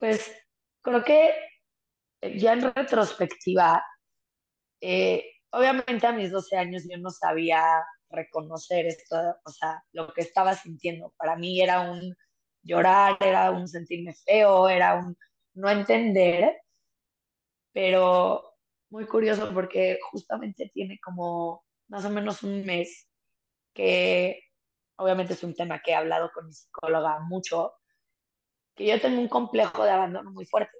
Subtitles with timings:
[0.00, 0.32] Pues
[0.82, 1.30] creo que
[2.22, 3.84] ya en retrospectiva,
[4.80, 7.62] eh, obviamente a mis 12 años yo no sabía
[8.10, 11.14] reconocer esto, o sea, lo que estaba sintiendo.
[11.18, 12.16] Para mí era un
[12.62, 15.16] llorar, era un sentirme feo, era un
[15.54, 16.56] no entender,
[17.72, 18.54] pero
[18.90, 23.06] muy curioso porque justamente tiene como más o menos un mes
[23.74, 24.40] que
[24.96, 27.74] obviamente es un tema que he hablado con mi psicóloga mucho,
[28.74, 30.76] que yo tengo un complejo de abandono muy fuerte.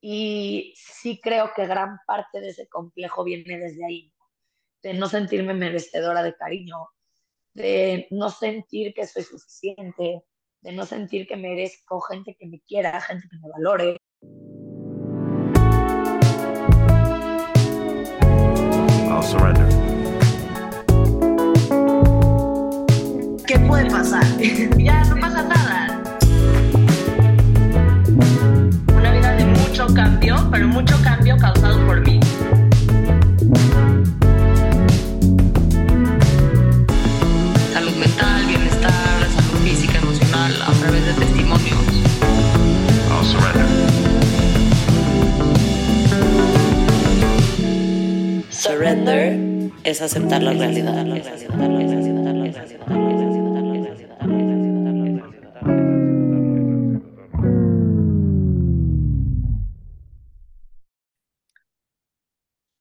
[0.00, 4.12] Y sí creo que gran parte de ese complejo viene desde ahí,
[4.82, 6.88] de no sentirme merecedora de cariño,
[7.54, 10.22] de no sentir que soy suficiente,
[10.60, 13.96] de no sentir que merezco gente que me quiera, gente que me valore.
[23.66, 24.24] Puede pasar?
[24.78, 26.02] ya no pasa nada.
[28.96, 32.20] Una vida de mucho cambio, pero mucho cambio causado por mí.
[37.72, 38.92] Salud mental, bienestar,
[39.34, 41.80] salud física, emocional, a través de testimonios.
[43.10, 43.64] I'll surrender.
[48.50, 49.54] Surrender
[49.84, 51.04] es aceptar la realidad.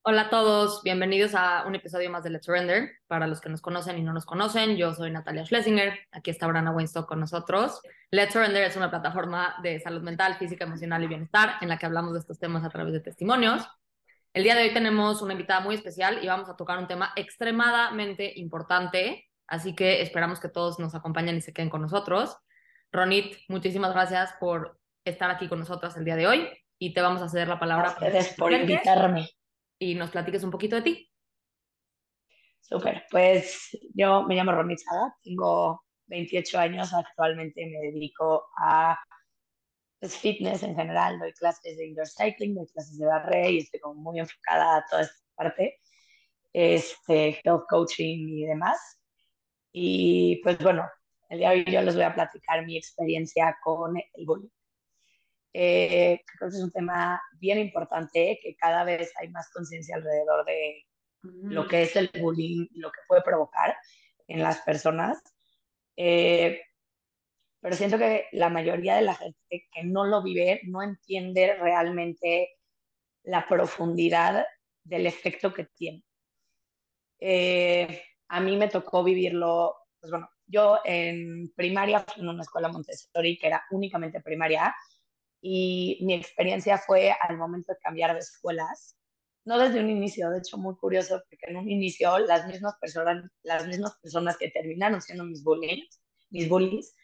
[0.05, 2.91] Hola a todos, bienvenidos a un episodio más de Let's Surrender.
[3.07, 6.45] Para los que nos conocen y no nos conocen, yo soy Natalia Schlesinger, aquí está
[6.45, 7.79] Brana Weinstock con nosotros.
[8.11, 11.85] Let's Surrender es una plataforma de salud mental, física, emocional y bienestar en la que
[11.85, 13.65] hablamos de estos temas a través de testimonios.
[14.33, 17.13] El día de hoy tenemos una invitada muy especial y vamos a tocar un tema
[17.15, 22.35] extremadamente importante, así que esperamos que todos nos acompañen y se queden con nosotros.
[22.91, 27.21] Ronit, muchísimas gracias por estar aquí con nosotros el día de hoy y te vamos
[27.21, 29.29] a ceder la palabra Gracias por invitarme.
[29.79, 31.09] Y nos platiques un poquito de ti.
[32.61, 38.97] Súper, pues yo me llamo Romy Sada, tengo 28 años, actualmente me dedico a
[39.99, 43.79] pues, fitness en general, doy clases de indoor cycling, doy clases de barre y estoy
[43.79, 45.79] como muy enfocada a toda esta parte,
[46.53, 48.77] este, health coaching y demás.
[49.71, 50.87] Y pues bueno,
[51.29, 54.49] el día de hoy yo les voy a platicar mi experiencia con el bullying.
[55.53, 60.45] Eh, creo que es un tema bien importante, que cada vez hay más conciencia alrededor
[60.45, 60.85] de
[61.21, 63.77] lo que es el bullying, lo que puede provocar
[64.27, 65.21] en las personas.
[65.95, 66.59] Eh,
[67.61, 72.57] pero siento que la mayoría de la gente que no lo vive no entiende realmente
[73.23, 74.45] la profundidad
[74.83, 76.03] del efecto que tiene.
[77.19, 83.37] Eh, a mí me tocó vivirlo, pues bueno, yo en primaria en una escuela Montessori
[83.37, 84.75] que era únicamente primaria
[85.45, 88.97] y mi experiencia fue al momento de cambiar de escuelas,
[89.43, 93.29] no desde un inicio, de hecho muy curioso, porque en un inicio las mismas personas,
[93.43, 96.95] las mismas personas que terminaron siendo mis bullies, mis bullies,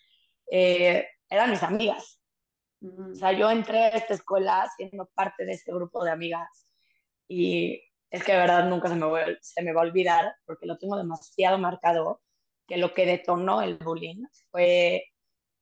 [0.49, 2.21] eh, eran mis amigas.
[2.81, 6.65] O sea, yo entré a esta escuela siendo parte de este grupo de amigas
[7.27, 10.65] y es que de verdad nunca se me, va, se me va a olvidar porque
[10.65, 12.21] lo tengo demasiado marcado
[12.65, 15.03] que lo que detonó el bullying fue,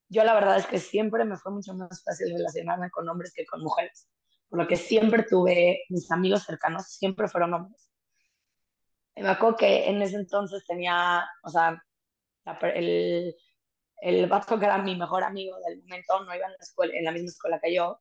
[0.10, 3.46] yo la verdad es que siempre me fue mucho más fácil relacionarme con hombres que
[3.46, 4.10] con mujeres,
[4.50, 7.92] por lo que siempre tuve, mis amigos cercanos siempre fueron hombres.
[9.16, 11.84] Y me acuerdo que en ese entonces tenía, o sea,
[12.76, 13.36] el,
[14.02, 17.06] el vato que era mi mejor amigo del momento no iba en la, escuela, en
[17.06, 18.00] la misma escuela que yo,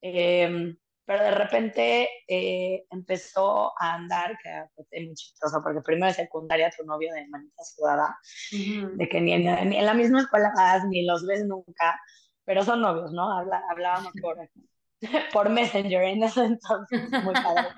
[0.00, 6.14] eh, pero de repente eh, empezó a andar, que fue muy chistoso, porque primero de
[6.14, 8.16] secundaria tu novio de manita sudada,
[8.52, 8.96] uh -huh.
[8.96, 12.00] de que ni, en la misma escuela vas, ni los ves nunca,
[12.44, 13.36] pero son novios, ¿no?
[13.36, 14.36] Habla, hablábamos por,
[15.32, 17.68] por Messenger en ese entonces, muy padre.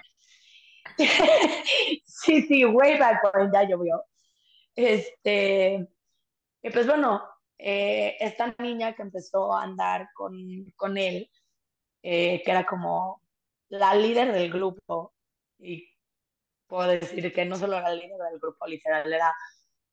[2.05, 4.05] sí, sí, way back when ya llovió.
[4.77, 5.89] Este,
[6.63, 7.23] y pues bueno,
[7.59, 10.35] eh, esta niña que empezó a andar con,
[10.77, 11.31] con él,
[12.03, 13.24] eh, que era como
[13.69, 15.15] la líder del grupo,
[15.59, 15.89] y
[16.67, 19.35] puedo decir que no solo era la líder del grupo, literal, era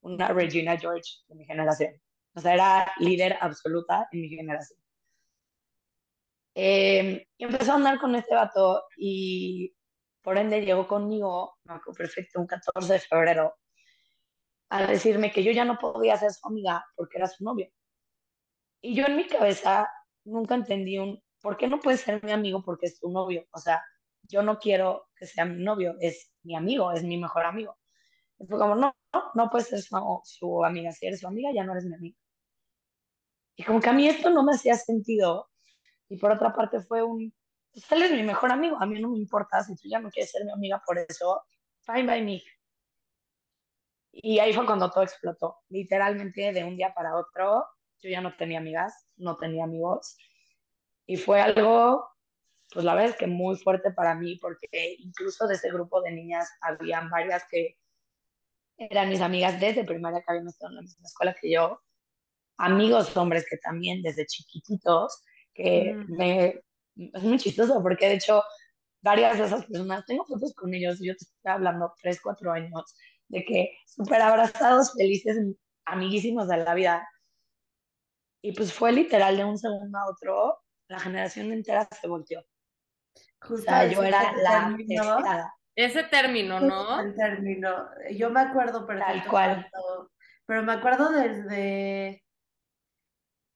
[0.02, 1.94] una Regina George de mi generación.
[2.34, 4.78] O sea, era líder absoluta en mi generación.
[6.54, 9.74] Eh, y empezó a andar con este vato y
[10.22, 11.58] por ende llegó conmigo,
[11.96, 13.54] perfecto, un 14 de febrero,
[14.70, 17.68] a decirme que yo ya no podía ser su amiga porque era su novio.
[18.80, 19.88] Y yo en mi cabeza
[20.24, 23.46] nunca entendí un, ¿por qué no puede ser mi amigo porque es tu novio?
[23.52, 23.82] O sea,
[24.22, 27.76] yo no quiero que sea mi novio, es mi amigo, es mi mejor amigo.
[28.38, 31.50] Y fue como, no, no, no puedes ser su, su amiga, si eres su amiga
[31.52, 32.16] ya no eres mi amiga.
[33.56, 35.50] Y como que a mí esto no me hacía sentido.
[36.08, 37.34] Y por otra parte fue un,
[37.72, 40.10] pues él es mi mejor amigo, a mí no me importa si tú ya no
[40.10, 41.42] quieres ser mi amiga por eso,
[41.80, 42.42] fine by me.
[44.12, 45.56] Y ahí fue cuando todo explotó.
[45.70, 47.64] Literalmente de un día para otro,
[48.00, 50.16] yo ya no tenía amigas, no tenía amigos.
[51.12, 52.08] Y fue algo,
[52.72, 56.10] pues la verdad es que muy fuerte para mí, porque incluso de ese grupo de
[56.10, 57.76] niñas habían varias que
[58.78, 61.82] eran mis amigas desde primaria que habían estado en la misma escuela que yo,
[62.56, 65.22] amigos hombres que también desde chiquititos,
[65.52, 66.16] que Mm.
[66.16, 66.62] me,
[66.96, 68.42] es muy chistoso porque de hecho
[69.02, 72.96] varias de esas personas, tengo fotos con ellos, yo te estoy hablando tres, cuatro años,
[73.28, 75.36] de que súper abrazados, felices,
[75.84, 77.06] amiguísimos de la vida.
[78.40, 80.62] Y pues fue literal de un segundo a otro,
[80.92, 82.40] la generación entera se volteó.
[82.40, 85.54] O Justo sea, yo era la término, deseada.
[85.74, 87.00] Ese término, ¿no?
[87.00, 87.88] el término.
[88.16, 89.68] Yo me acuerdo perfecto cual.
[89.72, 90.10] cuando-
[90.46, 92.22] pero me acuerdo desde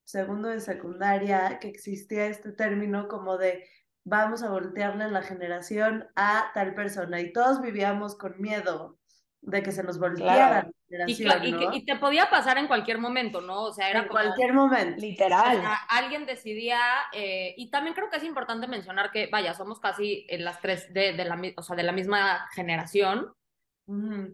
[0.05, 3.69] segundo de secundaria que existía este término como de
[4.05, 8.99] vamos a voltearle la generación a tal persona y todos vivíamos con miedo
[9.47, 10.71] de que se nos volteara Claro.
[10.89, 11.73] la Y, generación, cla- y que- ¿no?
[11.75, 13.63] y te podía pasar en cualquier momento, ¿no?
[13.63, 14.21] O sea, era En como...
[14.21, 14.97] cualquier momento.
[14.99, 15.61] O Literal.
[15.61, 16.81] sea, alguien decidía,
[17.13, 20.93] eh, y también creo que es importante mencionar que, vaya, somos casi en las tres
[20.93, 23.33] de, de la, mi- o sea, de la misma generación.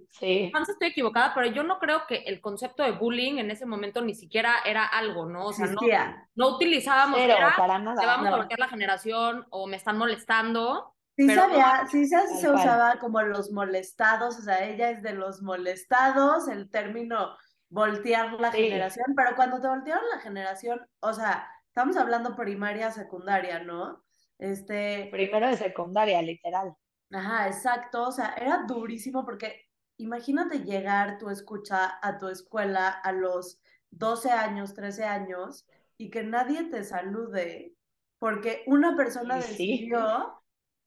[0.09, 0.51] Sí.
[0.51, 4.01] Chance estoy equivocada, pero yo no creo que el concepto de bullying en ese momento
[4.01, 5.49] ni siquiera era algo, ¿no?
[5.49, 5.81] O sea, no,
[6.37, 8.07] no utilizábamos, Pero era, para te nada.
[8.07, 8.37] vamos a No.
[8.39, 10.92] bloquear la generación o me están molestando.
[11.17, 15.13] Sí Pero- sabía, sí se, se usaba como los molestados, o sea, ella es de
[15.13, 17.37] los molestados, el término
[17.69, 18.65] voltear la Sí.
[18.65, 24.03] generación, pero cuando te voltearon la generación, o sea, estamos hablando primaria, secundaria, ¿no?
[24.39, 26.75] Este, Primero de secundaria, literal.
[27.13, 29.69] ajá, exacto, o sea, era durísimo porque
[29.99, 33.61] imagínate llegar tu escucha a tu escuela a los
[33.91, 35.67] 12 años, 13 años
[35.99, 37.75] y que nadie te salude
[38.19, 39.51] porque una persona sí.
[39.51, 40.42] decidió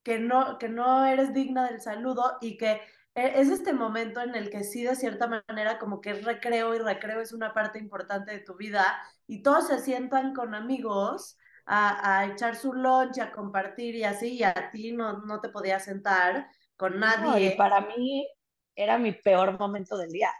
[0.06, 2.74] que no, que no eres digna del saludo y que
[3.16, 6.76] e- es este momento en el que sí, de cierta manera, como que es recreo
[6.76, 8.86] y recreo es una parte importante de tu vida
[9.28, 14.36] y todos se sientan con amigos a, a echar su lunch, a compartir y así,
[14.36, 17.56] y a ti no, no te podías sentar con No, y nadie.
[17.56, 18.28] para mí
[18.76, 20.32] era mi peor momento del día.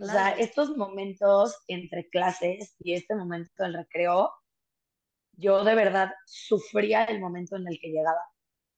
[0.00, 0.38] O sea, Claro.
[0.38, 4.32] estos momentos entre clases y este momento del recreo,
[5.32, 8.20] yo de verdad sufría el momento en el que llegaba,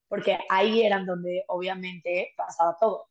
[0.08, 3.08] porque ahí eran donde obviamente pasaba todo.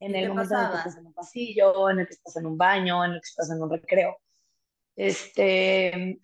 [0.00, 0.78] En ¿Y el momento en el que pasaba?
[0.78, 3.50] estás en un pasillo, en el que estás en un baño, en el que estás
[3.50, 4.18] en un recreo.
[4.94, 6.18] Este,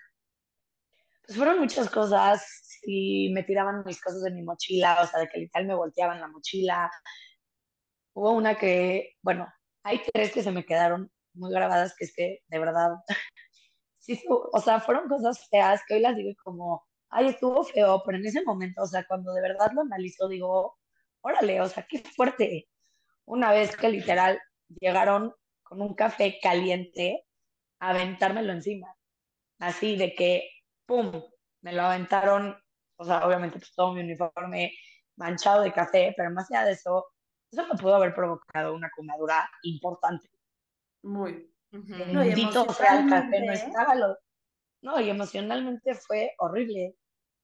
[1.26, 5.28] pues fueron muchas cosas y me tiraban mis cosas de mi mochila, o sea, de
[5.28, 6.90] que literal me volteaban la mochila.
[8.14, 9.46] Hubo una que, bueno,
[9.82, 12.90] hay tres que se me quedaron muy grabadas, que es que de verdad,
[13.98, 18.18] sí, o sea, fueron cosas feas que hoy las digo como, ay, estuvo feo, pero
[18.18, 20.78] en ese momento, o sea, cuando de verdad lo analizo, digo,
[21.20, 22.68] órale, o sea, qué fuerte.
[23.26, 24.40] Una vez que literal
[24.80, 27.24] llegaron con un café caliente
[27.78, 28.94] a aventármelo encima,
[29.58, 30.48] así de que,
[30.86, 31.22] ¡pum!,
[31.60, 32.56] me lo aventaron,
[32.96, 34.72] o sea, obviamente pues todo mi uniforme
[35.16, 37.06] manchado de café, pero más allá de eso,
[37.50, 40.28] eso me pudo haber provocado una quemadura importante.
[41.02, 41.52] Muy.
[41.70, 42.22] No,
[42.72, 44.18] sea el café, no emocionalmente- estaba lo...
[44.82, 46.96] No, y emocionalmente fue horrible.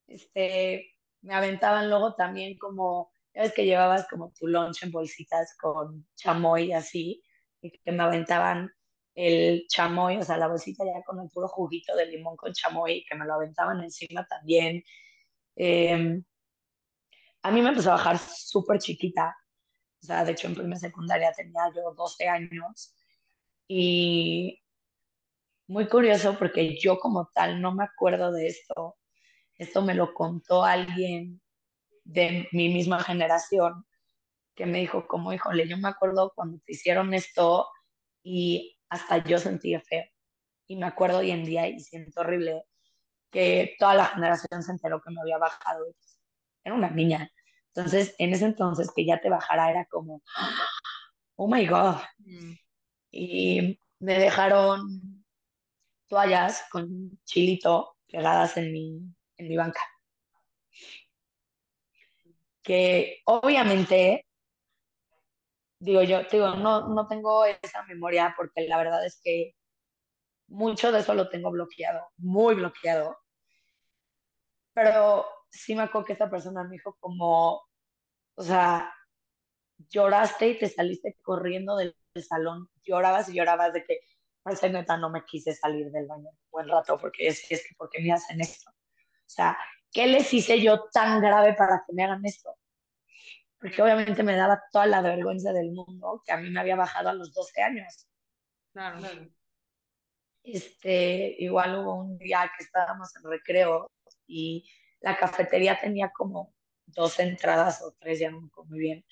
[0.09, 5.57] Este, me aventaban luego también como, ya ves que llevabas como tu lunch en bolsitas
[5.61, 7.23] con chamoy así,
[7.61, 8.73] y que me aventaban
[9.15, 13.05] el chamoy, o sea, la bolsita ya con el puro juguito de limón con chamoy,
[13.09, 14.83] que me lo aventaban encima también.
[15.57, 16.23] Eh,
[17.43, 19.37] a mí me empezó a bajar súper chiquita,
[20.03, 22.95] o sea, de hecho en primera secundaria tenía yo 12 años,
[23.69, 24.63] y
[25.69, 28.98] muy curioso porque yo como tal no me acuerdo de esto.
[29.59, 31.41] Esto me lo contó alguien
[32.05, 33.85] de mi misma generación
[34.55, 37.69] que me dijo como, híjole, yo me acuerdo cuando te hicieron esto
[38.23, 40.05] y hasta yo sentí feo.
[40.67, 42.65] Y me acuerdo hoy en día y siento horrible
[43.31, 45.85] que toda la generación se enteró que me había bajado.
[46.65, 47.31] Era una niña.
[47.75, 50.23] Entonces, en ese entonces que ya te bajara era como,
[51.37, 51.97] oh my God.
[52.19, 52.53] Mm.
[53.11, 55.25] Y me dejaron
[56.09, 59.01] toallas con chilito pegadas en mi,
[59.39, 59.81] en mi banca.
[62.63, 64.27] Que obviamente,
[65.79, 69.55] digo yo, digo, no, no tengo esa memoria porque la verdad es que
[70.49, 73.19] mucho de eso lo tengo bloqueado, muy bloqueado.
[74.75, 77.63] Pero sí me acuerdo que esta persona me dijo como,
[78.35, 78.93] o sea,
[79.91, 81.95] lloraste y te saliste corriendo del,
[82.29, 84.01] salón, llorabas y llorabas de que
[84.47, 87.75] ese neta no me quise salir del baño un buen rato porque es, es que,
[87.77, 88.73] ¿por qué me hacen esto?
[89.29, 89.59] O sea,
[89.93, 92.57] ¿qué les hice yo tan grave para que me hagan esto?
[93.61, 97.11] Porque obviamente me daba toda la vergüenza del mundo que a mí me había bajado
[97.11, 98.09] a los 12 años.
[98.73, 98.99] Claro.
[100.43, 103.91] Este, igual hubo un día que estábamos en recreo
[104.27, 104.67] y
[105.01, 106.55] la cafetería tenía como
[106.87, 109.05] dos entradas o tres, ya no me acuerdo muy bien.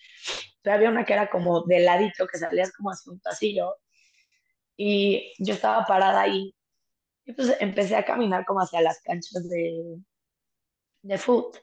[0.63, 3.77] Pero había una que era como de ladito, que salías como hacia un pasillo.
[4.79, 6.56] Y yo estaba parada ahí.
[7.27, 9.99] Y pues empecé a caminar como hacia las canchas de,
[11.03, 11.59] de foot.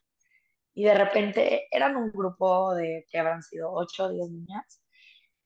[0.76, 4.82] Y de repente eran un grupo de que habrán sido ocho o diez niñas.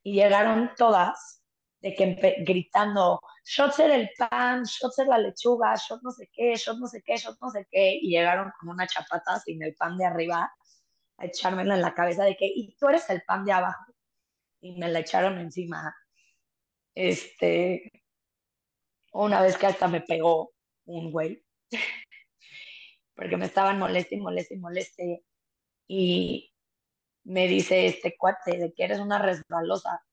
[0.04, 1.38] Y llegaron todas
[1.80, 3.22] de que gritando,
[3.80, 7.38] el pan, shots era la lechuga, shot no sé qué, shot no sé qué, shot
[7.40, 10.52] no sé qué, y llegaron con una chapata sin el pan de arriba
[11.18, 13.94] a echármela en la cabeza de que, y tú eres el pan de abajo,
[14.62, 15.96] y me la echaron encima.
[16.96, 17.92] Este,
[19.14, 20.54] una vez que hasta me pegó
[20.86, 21.44] un güey,
[23.16, 25.24] porque me estaban moleste y moleste y moleste,
[25.88, 26.54] y
[27.24, 30.04] me dice este cuate de que eres una resbalosa.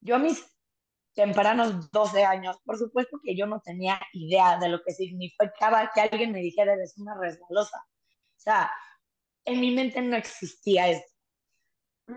[0.00, 0.44] Yo a mis
[1.14, 6.02] tempranos 12 años, por supuesto que yo no tenía idea de lo que significaba que
[6.02, 7.78] alguien me dijera eres una resbalosa.
[7.78, 8.70] O sea,
[9.44, 11.12] en mi mente no existía esto.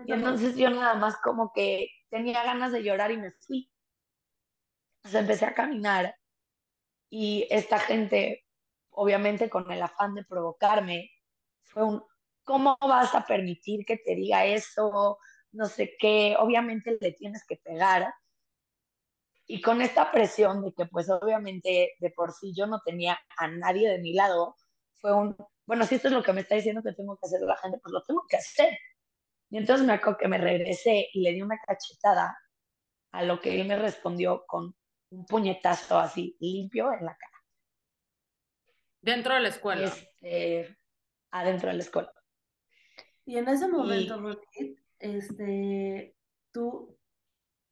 [0.06, 3.71] Y entonces yo nada más como que tenía ganas de llorar y me fui.
[5.04, 6.14] Sea, empecé a caminar
[7.10, 8.46] y esta gente,
[8.90, 11.10] obviamente con el afán de provocarme,
[11.64, 12.02] fue un,
[12.44, 15.18] ¿cómo vas a permitir que te diga eso?
[15.50, 18.14] No sé qué, obviamente le tienes que pegar.
[19.46, 23.48] Y con esta presión de que pues obviamente de por sí yo no tenía a
[23.48, 24.56] nadie de mi lado,
[24.94, 27.40] fue un, bueno, si esto es lo que me está diciendo que tengo que hacer
[27.42, 28.78] la gente, pues lo tengo que hacer.
[29.50, 32.38] Y entonces me acuerdo que me regresé y le di una cachetada
[33.10, 34.74] a lo que él me respondió con
[35.12, 37.38] un puñetazo así limpio en la cara.
[39.00, 39.84] Dentro de la escuela.
[39.88, 40.78] Este,
[41.30, 42.12] adentro de la escuela.
[43.24, 44.42] Y en ese momento, Y- Ruth,
[44.98, 46.16] este,
[46.52, 46.98] tú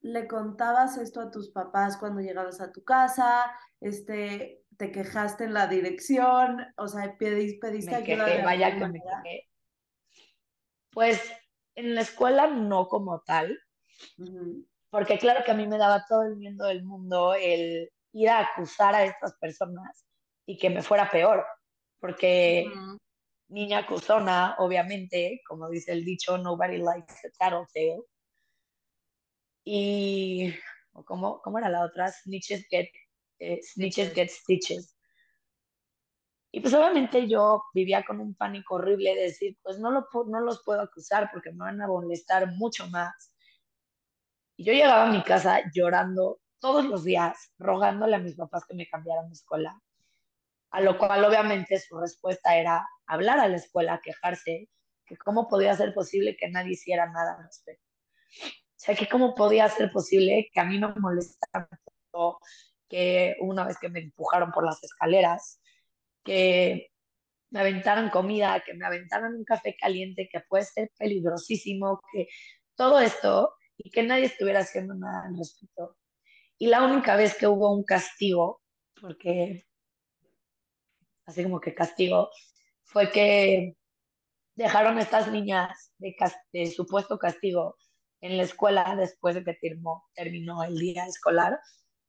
[0.02, 5.54] le contabas esto a tus papás cuando llegabas a tu casa, este, te quejaste en
[5.54, 9.48] la dirección, o sea, pedis- pediste Me ayuda quejé, de vaya que me quejé.
[10.90, 11.32] Pues
[11.74, 13.58] en la escuela no como tal,
[14.18, 14.66] Ujú.
[14.90, 18.40] Porque claro que a mí me daba todo el miedo del mundo el ir a
[18.40, 20.04] acusar a estas personas
[20.46, 21.44] y que me fuera peor,
[22.00, 22.66] porque
[23.48, 28.02] niña acusona, obviamente, como dice el dicho, nobody likes a tattletale.
[29.64, 30.54] Y,
[31.04, 32.10] ¿cómo, ¿cómo era la otra?
[32.10, 32.88] Snitches get,
[33.38, 34.96] eh, snitches get stitches.
[36.52, 40.40] Y pues obviamente yo vivía con un pánico horrible de decir, pues no, lo, no
[40.40, 43.32] los puedo acusar porque me van a molestar mucho más.
[44.60, 48.74] Y yo llegaba a mi casa llorando todos los días, rogándole a mis papás que
[48.74, 49.80] me cambiaran de escuela.
[50.70, 54.68] A lo cual obviamente su respuesta era hablar a la escuela, quejarse,
[55.06, 57.86] que cómo podía ser posible que nadie hiciera nada al respecto.
[58.38, 62.38] O sea, que cómo podía ser posible que a mí me molestara tanto,
[62.86, 65.58] que una vez que me empujaron por las escaleras,
[66.22, 66.90] que
[67.48, 72.28] me aventaran comida, que me aventaran un café caliente, que puede ser peligrosísimo, que
[72.74, 75.96] todo esto y que nadie estuviera haciendo nada al respecto.
[76.58, 78.62] Y la única vez que hubo un castigo,
[79.00, 79.64] porque
[81.26, 82.30] así como que castigo,
[82.84, 83.76] fue que
[84.54, 87.76] dejaron a estas niñas de, cas- de supuesto castigo
[88.20, 91.58] en la escuela después de que terminó, terminó el día escolar,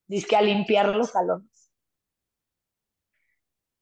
[0.07, 1.71] dice a limpiar los salones.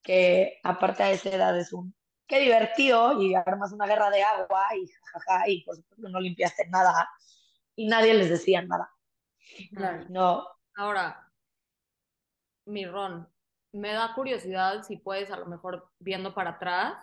[0.04, 1.96] Que aparte de esa edad es un,
[2.28, 6.68] qué divertido, y armas una guerra de agua, y jajaja, y por supuesto no limpiaste
[6.68, 7.10] nada,
[7.80, 8.92] y nadie les decía nada.
[9.74, 10.06] Claro.
[10.10, 10.46] No,
[10.76, 11.32] Ahora,
[12.66, 13.26] mi Ron,
[13.72, 16.96] me da curiosidad si puedes, a lo mejor viendo para atrás,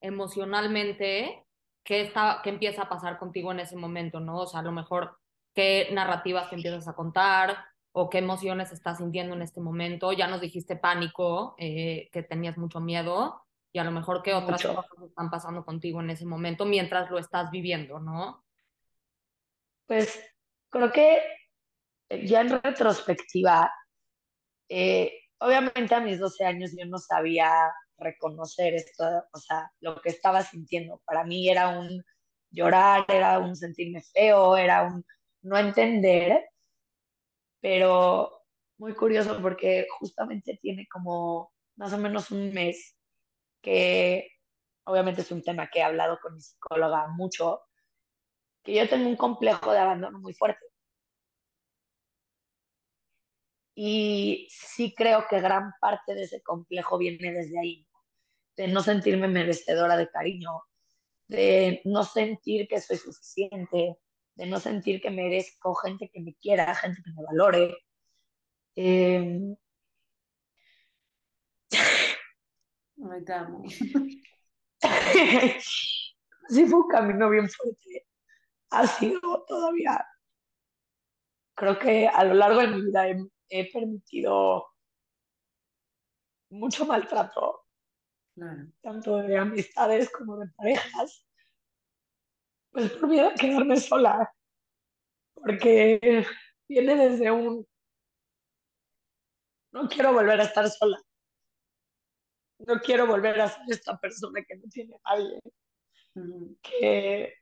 [0.00, 1.44] emocionalmente,
[1.84, 4.38] qué, está, qué empieza a pasar contigo en ese momento, ¿no?
[4.38, 5.18] O sea, a lo mejor
[5.52, 10.12] qué narrativas te empiezas a contar o qué emociones estás sintiendo en este momento.
[10.12, 14.64] Ya nos dijiste pánico, eh, que tenías mucho miedo y a lo mejor qué otras
[14.64, 14.76] Mucho.
[14.76, 18.44] cosas están pasando contigo en ese momento mientras lo estás viviendo, ¿no?
[19.90, 20.20] Pues
[20.68, 21.20] creo que
[22.22, 23.72] ya en retrospectiva,
[24.68, 30.10] eh, obviamente a mis 12 años yo no sabía reconocer esto, o sea, lo que
[30.10, 31.02] estaba sintiendo.
[31.04, 32.04] Para mí era un
[32.52, 35.04] llorar, era un sentirme feo, era un
[35.42, 36.40] no entender,
[37.60, 38.44] pero
[38.78, 42.94] muy curioso porque justamente tiene como más o menos un mes
[43.60, 44.28] que
[44.84, 47.62] obviamente es un tema que he hablado con mi psicóloga mucho,
[48.62, 50.64] que yo tengo un complejo de abandono muy fuerte.
[53.74, 57.86] Y sí creo que gran parte de ese complejo viene desde ahí,
[58.56, 60.62] de no sentirme merecedora de cariño,
[61.28, 63.96] de no sentir que soy suficiente,
[64.34, 67.76] de no sentir que merezco gente que me quiera, gente que me valore.
[68.76, 69.56] Eh,
[73.24, 73.62] te amo.
[76.48, 78.06] sí fue un camino bien fuerte.
[78.72, 80.06] Ha sido todavía.
[81.56, 83.16] Creo que a lo largo de mi vida he,
[83.48, 84.66] he permitido
[86.50, 87.64] mucho maltrato,
[88.34, 88.68] Claro.
[88.80, 91.26] tanto de amistades como de parejas,
[92.70, 94.32] pues por miedo a quedarme sola,
[95.34, 96.24] porque
[96.68, 97.66] viene desde un
[99.72, 100.98] no quiero volver a estar sola,
[102.58, 105.40] no quiero volver a ser esta persona que no tiene a nadie,
[106.62, 107.34] que,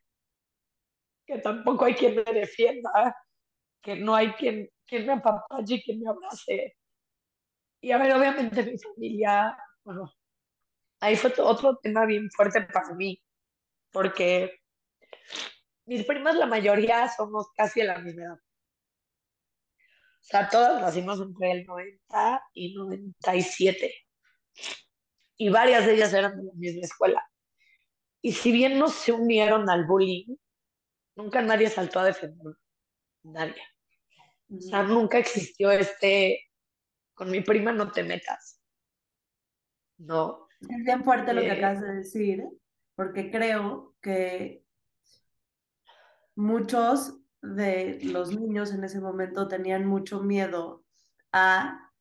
[1.29, 3.15] que tampoco hay quien me defienda,
[3.83, 6.75] que no hay quien, quien me apapache quien me abrace.
[7.81, 10.11] Y a ver, obviamente mi familia, bueno,
[10.99, 13.21] ahí fue otro tema bien fuerte para mí,
[13.91, 14.59] porque
[15.85, 18.39] mis primas, la mayoría, somos casi de la misma edad.
[20.21, 23.93] O sea, todas nacimos entre el 90 y 97.
[25.37, 27.23] Y varias de ellas eran de la misma escuela.
[28.21, 30.35] Y si bien no se unieron al bullying,
[31.19, 32.53] nunca nadie saltó a defender
[33.25, 33.61] a nadie.
[34.57, 34.93] O sea, Ujú.
[34.93, 36.39] nunca existió este,
[37.15, 38.61] con mi prima no te metas.
[39.97, 40.47] No.
[40.61, 42.43] Es bien fuerte lo que Eh, acabas de decir,
[42.95, 44.63] porque creo que
[46.35, 50.83] muchos de los niños en ese momento tenían mucho miedo
[51.31, 51.91] a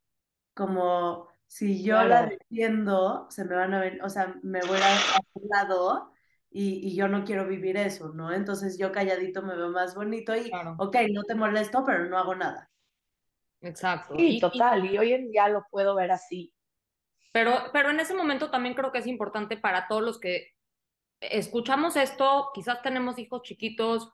[0.54, 4.96] como si yo la defiendo, se me van a ver, o sea, me voy a,
[5.16, 6.12] a un lado
[6.50, 8.33] y, y yo no quiero vivir eso, ¿no?
[8.33, 10.75] Entonces yo calladito me veo más bonito y, Claro.
[10.78, 12.71] ok, no te molesto, pero no hago nada.
[13.61, 14.14] Exacto.
[14.17, 14.85] Sí, Y- y- total.
[14.87, 16.52] Y hoy en día lo puedo ver así.
[17.33, 20.55] Pero, pero en ese momento también creo que es importante para todos los que
[21.21, 24.13] escuchamos esto, quizás tenemos hijos chiquitos,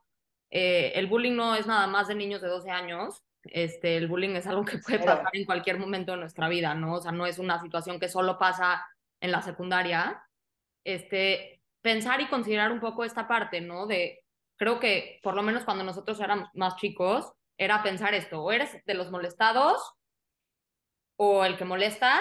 [0.51, 4.31] eh, el bullying no es nada más de niños de 12 años, este, el bullying
[4.37, 6.95] es algo que puede pasar en cualquier momento de nuestra vida, ¿no?
[6.95, 8.85] O sea, no es una situación que solo pasa
[9.21, 10.23] en la secundaria.
[10.83, 11.54] Este,
[11.85, 13.87] pensar y considerar un poco esta parte, ¿no?
[13.87, 14.25] De,
[14.57, 18.83] creo que por lo menos cuando nosotros éramos más chicos, era pensar esto, o eres
[18.87, 19.93] de los molestados
[21.17, 22.21] o el que molesta,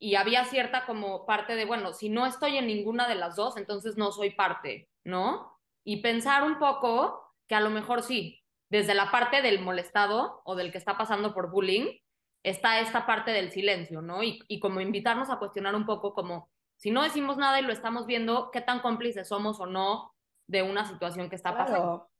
[0.00, 3.58] y había cierta como parte de, bueno, si no estoy en ninguna de las dos,
[3.58, 5.60] entonces no soy parte, ¿no?
[5.84, 10.56] Y pensar un poco que a lo mejor sí, desde la parte del molestado o
[10.56, 11.98] del que está pasando por bullying,
[12.42, 14.22] está esta parte del silencio, ¿no?
[14.22, 17.72] Y, y como invitarnos a cuestionar un poco como, si no decimos nada y lo
[17.72, 20.14] estamos viendo, ¿qué tan cómplices somos o no
[20.46, 21.76] de una situación que está pasando?
[21.76, 22.10] Claro.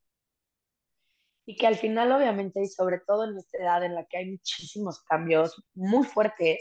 [1.47, 4.31] Y que al final, obviamente, y sobre todo en esta edad en la que hay
[4.33, 6.59] muchísimos cambios muy fuertes,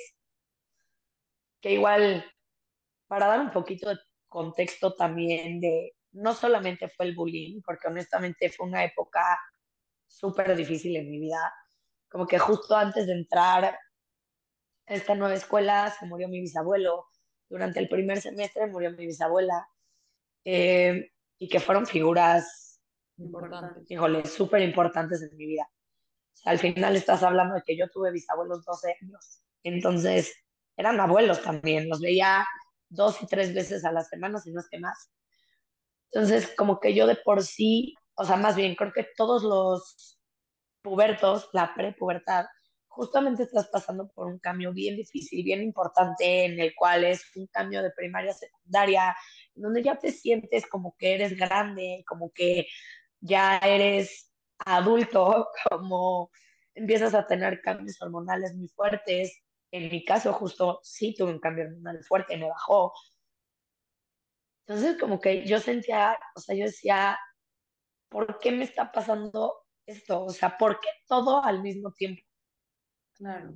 [1.59, 2.23] que igual,
[3.07, 8.51] para dar un poquito de contexto también de, no solamente fue el bullying, porque honestamente
[8.51, 9.39] fue una época
[10.05, 11.51] súper difícil en mi vida,
[12.09, 13.79] como que justo antes de entrar a
[14.85, 17.07] esta nueva escuela se murió mi bisabuelo,
[17.49, 19.67] durante el primer semestre murió mi bisabuela,
[20.43, 22.81] eh, y que fueron figuras
[23.17, 23.81] Importante.
[23.89, 25.67] híjole, súper importantes en mi vida.
[26.33, 29.41] O sea, al final estás hablando de que yo tuve bisabuelos 12 años.
[29.63, 30.33] Entonces,
[30.75, 31.89] eran abuelos también.
[31.89, 32.45] Los veía
[32.89, 35.11] dos y tres veces a la semana, si no es que más.
[36.11, 40.19] Entonces, como que yo de por sí, o sea, más bien, creo que todos los
[40.81, 42.45] pubertos, la prepubertad,
[42.97, 47.45] justamente estás pasando por un cambio bien difícil, bien importante, en el cual es un
[47.47, 49.15] cambio de primaria a secundaria,
[49.53, 52.67] donde ya te sientes como que eres grande, como que
[53.19, 54.33] ya eres
[54.65, 56.31] adulto, como
[56.73, 59.43] empiezas a tener cambios hormonales muy fuertes.
[59.71, 62.93] En mi caso, justo sí tuve un cambio hormonal fuerte, me bajó.
[64.65, 67.19] Entonces, como que yo sentía, o sea, yo decía,
[68.09, 70.23] ¿por qué me está pasando esto?
[70.23, 72.26] O sea, ¿por qué todo al mismo tiempo?
[73.17, 73.53] Claro.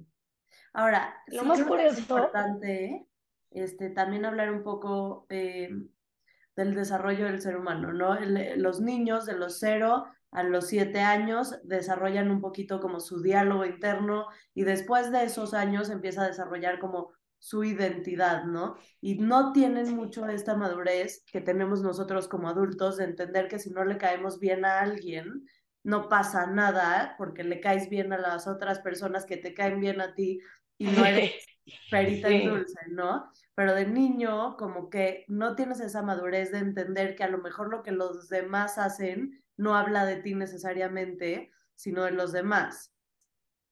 [0.74, 3.08] Ahora, Lo sí más que es curioso- importante
[3.52, 5.69] este, también hablar un poco eh,
[6.56, 8.15] del desarrollo del ser humano, ¿no?
[8.17, 13.21] El- los niños de los cero a los siete años desarrollan un poquito como su
[13.21, 18.76] diálogo interno y después de esos años empieza a desarrollar como su identidad, ¿no?
[19.02, 23.71] Y no tienen mucho esta madurez que tenemos nosotros como adultos de entender que si
[23.71, 25.45] no le caemos bien a alguien,
[25.84, 30.02] no pasa nada porque le caes bien a las otras personas que te caen bien
[30.02, 30.39] a ti
[30.78, 31.32] y no eres
[31.89, 32.44] perita en Sí.
[32.44, 33.32] dulce, ¿no?
[33.56, 37.70] Pero de niño, como que no tienes esa madurez de entender que a lo mejor
[37.70, 42.94] lo que los demás hacen no habla de ti necesariamente, sino de los demás.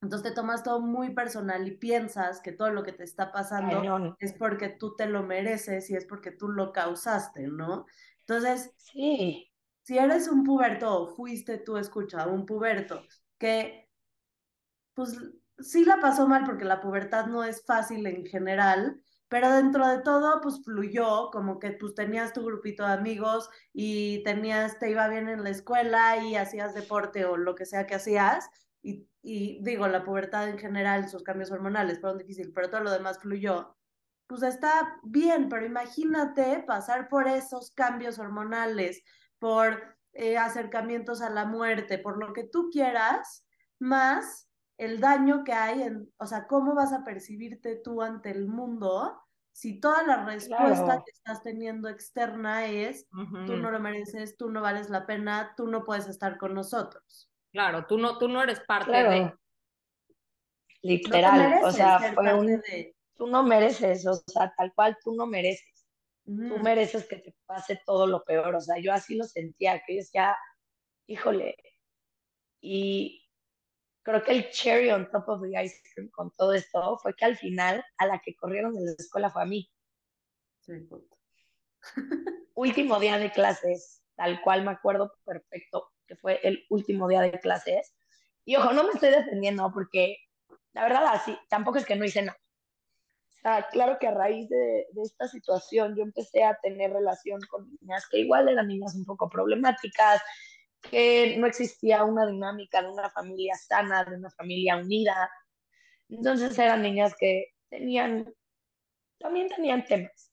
[0.02, 3.86] Entonces te tomas todo muy personal y piensas que todo lo que te está pasando
[4.18, 7.86] es porque tú te lo mereces y es porque tú lo causaste, ¿no?
[8.20, 9.49] Entonces, Sí,
[9.82, 13.02] si eres un puberto fuiste tú, escucha, un puberto
[13.38, 13.88] que
[14.94, 15.16] pues
[15.58, 20.02] sí la pasó mal porque la pubertad no es fácil en general, pero dentro de
[20.02, 25.08] todo pues fluyó, como que pues tenías tu grupito de amigos y tenías, te iba
[25.08, 28.48] bien en la escuela y hacías deporte o lo que sea que hacías.
[28.82, 32.90] Y, y digo, la pubertad en general, sus cambios hormonales fueron difíciles, pero todo lo
[32.90, 33.76] demás fluyó
[34.30, 39.02] pues está bien, pero imagínate pasar por esos cambios hormonales,
[39.40, 43.44] por eh, acercamientos a la muerte, por lo que tú quieras,
[43.80, 44.48] más
[44.78, 49.20] el daño que hay en, o sea, cómo vas a percibirte tú ante el mundo
[49.52, 51.04] si toda la respuesta Claro.
[51.04, 53.08] que estás teniendo externa es,
[53.46, 57.30] tú no lo mereces, tú no vales la pena, tú no puedes estar con nosotros.
[57.52, 59.10] Claro, tú no, tú no eres parte claro.
[59.10, 59.34] de...
[60.82, 62.96] Literal, o sea, fue un, de...
[63.14, 65.69] tú no mereces, o sea, tal cual tú no mereces.
[66.36, 66.62] Tú Ujú.
[66.62, 69.98] mereces que te pase todo lo peor, o sea, yo así lo sentía, que yo
[70.00, 70.36] decía,
[71.06, 71.56] híjole,
[72.60, 73.28] y
[74.02, 77.24] creo que el cherry on top of the ice cream con todo esto fue que
[77.24, 79.68] al final a la que corrieron de la escuela fue a mí.
[80.60, 80.88] Sí.
[82.54, 87.40] Último día de clases, tal cual me acuerdo perfecto que fue el último día de
[87.40, 87.94] clases.
[88.44, 90.16] Y ojo, no me estoy defendiendo porque
[90.72, 92.38] la verdad así, tampoco es que no hice nada.
[93.42, 97.70] Sea, claro que a raíz de, de esta situación yo empecé a tener relación con
[97.80, 100.20] niñas que igual eran niñas un poco problemáticas,
[100.82, 105.30] que no existía una dinámica de una familia sana, de una familia unida.
[106.08, 108.32] Entonces eran niñas que tenían,
[109.18, 110.32] también tenían temas,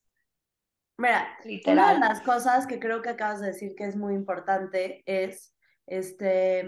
[0.97, 1.99] Mira, una de literal.
[1.99, 6.65] las cosas que creo que acabas de decir que es muy importante es este,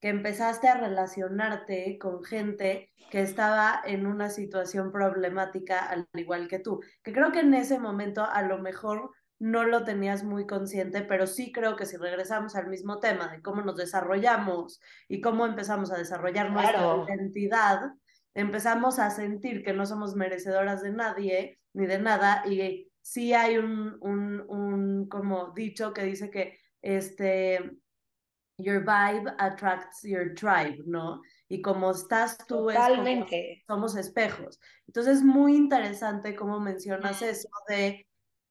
[0.00, 6.58] que empezaste a relacionarte con gente que estaba en una situación problemática al igual que
[6.58, 6.80] tú.
[7.02, 11.26] Que creo que en ese momento a lo mejor no lo tenías muy consciente, pero
[11.26, 15.90] sí creo que si regresamos al mismo tema de cómo nos desarrollamos y cómo empezamos
[15.90, 17.92] a desarrollar nuestra Claro, identidad,
[18.34, 23.56] empezamos a sentir que no somos merecedoras de nadie ni de nada y sí hay
[23.56, 27.78] un, un, un como dicho que dice que este,
[28.62, 31.20] your vibe attracts your tribe, ¿no?
[31.48, 33.62] Y como estás tú es como totalmente.
[33.66, 34.60] somos espejos.
[34.86, 38.06] Entonces es muy interesante cómo mencionas eso de,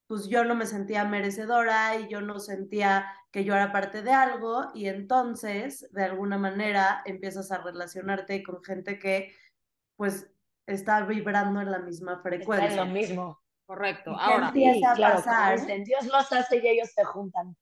[0.06, 4.12] pues yo no me sentía merecedora y yo no sentía que yo era parte de
[4.12, 9.34] algo y entonces de alguna manera empiezas a relacionarte con gente que
[9.96, 10.30] pues
[10.66, 12.84] está vibrando en la misma Está en lo frecuencia.
[12.84, 13.40] mismo.
[13.66, 14.12] Correcto.
[14.12, 15.60] ¿Y qué Ahora, empieza Sí, a claro, pasar?
[15.60, 17.56] dicen, Dios los hace y ellos se juntan.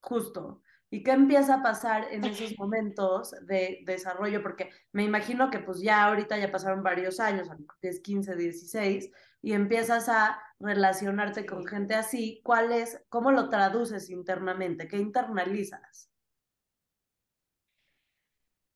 [0.00, 0.62] Justo.
[0.90, 4.42] ¿Y qué empieza a pasar en esos momentos de desarrollo?
[4.42, 8.00] Porque me imagino que pues ya ahorita ya pasaron varios años, a lo mejor tienes
[8.00, 9.10] 15, 16,
[9.42, 12.40] y empiezas a relacionarte con gente así.
[12.42, 14.88] ¿Cuál es, cómo lo traduces internamente?
[14.88, 16.10] ¿Qué internalizas?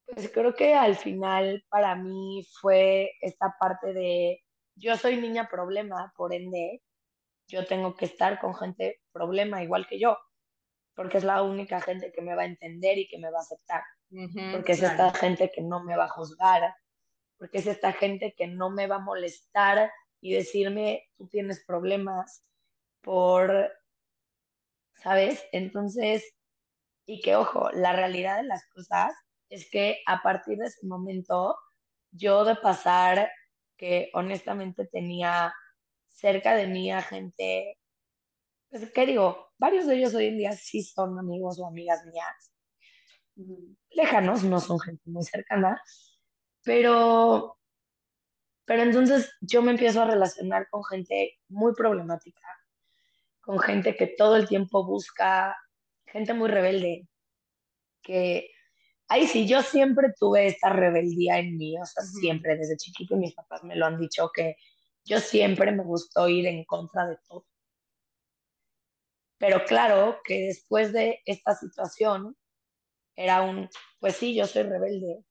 [0.05, 4.44] Pues creo que al final para mí fue esta parte de
[4.75, 6.83] yo soy niña problema, por ende
[7.48, 10.18] yo tengo que estar con gente problema igual que yo,
[10.94, 13.42] porque es la única gente que me va a entender y que me va a
[13.42, 14.92] aceptar, ujú, porque es Claro.
[14.92, 16.74] esta gente que no me va a juzgar,
[17.38, 22.44] porque es esta gente que no me va a molestar y decirme tú tienes problemas
[23.00, 23.72] por,
[24.94, 25.44] ¿sabes?
[25.52, 26.24] Entonces,
[27.07, 29.12] y que ojo, la realidad de las cosas
[29.48, 31.57] es que a partir de ese momento,
[32.12, 33.31] yo de pasar
[33.76, 35.52] que honestamente tenía
[36.12, 37.78] cerca de mí a gente,
[38.94, 39.52] ¿qué digo?
[39.58, 42.52] Varios de ellos hoy en día sí son amigos o amigas mías,
[43.37, 43.76] Ujú.
[43.90, 45.80] lejanos, no son gente muy cercana,
[46.64, 47.58] pero,
[48.64, 52.46] pero entonces yo me empiezo a relacionar con gente muy problemática,
[53.40, 55.56] con gente que todo el tiempo busca,
[56.06, 57.08] gente muy rebelde,
[58.02, 58.50] que
[59.12, 63.35] Ahí sí, yo siempre tuve esta rebeldía en mí, o sea, siempre, desde chiquito mis
[63.35, 64.56] papás me lo han dicho que
[65.04, 67.44] yo siempre me gustó ir en contra de todo.
[69.42, 72.37] Pero claro que después de esta situación
[73.16, 75.24] era un, pues sí, yo soy rebelde,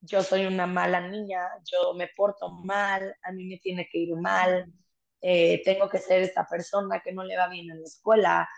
[0.00, 4.16] yo soy una mala niña, yo me porto mal, a mí me tiene que ir
[4.16, 4.72] mal,
[5.20, 8.48] eh, tengo que ser esta persona que no le va bien en la escuela,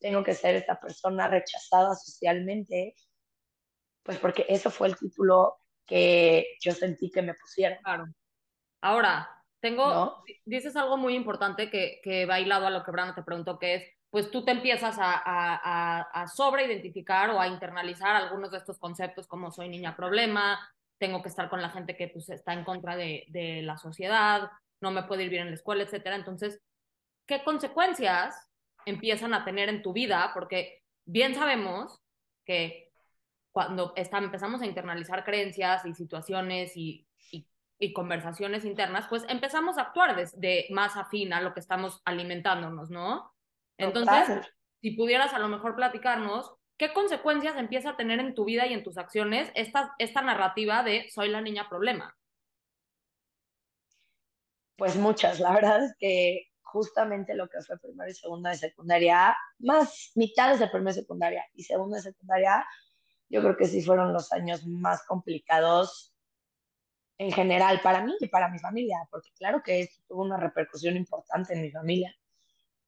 [0.00, 2.96] tengo que ser esta persona rechazada socialmente,
[4.02, 5.54] pues porque eso fue el título
[5.86, 8.06] que yo sentí que me pusieron, claro.
[8.80, 10.24] Ahora, tengo, ¿no?
[10.44, 13.74] dices algo muy importante que, que va hilado a lo que Brando te preguntó, que
[13.76, 19.50] es, pues tú te empiezas a, sobreidentificar o a internalizar algunos de estos conceptos como
[19.50, 20.58] soy niña problema,
[20.96, 24.50] tengo que estar con la gente que pues está en contra de, la sociedad,
[24.80, 26.16] no me puedo ir bien en la escuela, etcétera.
[26.16, 26.62] Entonces,
[27.26, 28.34] ¿qué consecuencias
[28.86, 30.30] empiezan a tener en tu vida?
[30.32, 32.00] Porque bien sabemos
[32.46, 32.90] que
[33.52, 37.06] cuando está, empezamos a internalizar creencias y situaciones y,
[37.92, 43.35] conversaciones internas, pues empezamos a actuar de, más afín a lo que estamos alimentándonos, ¿no?
[43.78, 44.48] Entonces, Total.
[44.80, 48.72] si pudieras a lo mejor platicarnos, ¿qué consecuencias empieza a tener en tu vida y
[48.72, 52.16] en tus acciones esta, esta narrativa de soy la niña problema?
[54.76, 59.34] Pues muchas, la verdad es que justamente lo que fue primero y segundo de secundaria,
[59.58, 62.66] más mitades de primero de secundaria y segundo de secundaria,
[63.28, 66.14] yo creo que sí fueron los años más complicados
[67.18, 70.96] en general para mí y para mi familia, porque claro que esto tuvo una repercusión
[70.96, 72.14] importante en mi familia.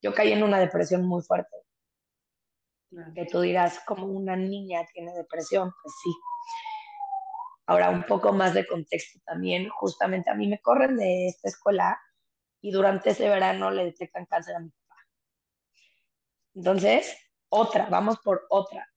[0.02, 1.56] Yo caí en una depresión muy fuerte.
[2.90, 3.12] Claro.
[3.14, 6.10] Que tú dirás, como una niña tiene depresión, pues sí.
[7.66, 12.00] Ahora, un poco más de contexto también, justamente a mí me corren de esta escuela
[12.62, 14.96] y durante ese verano le detectan cáncer a mi papá.
[16.54, 17.14] Entonces,
[17.50, 18.90] otra, vamos por otra.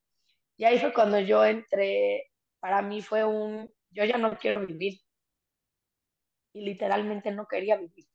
[0.55, 5.01] Y ahí fue cuando yo entré, para mí fue un, yo ya no quiero vivir.
[6.53, 8.05] Y literalmente no quería vivir.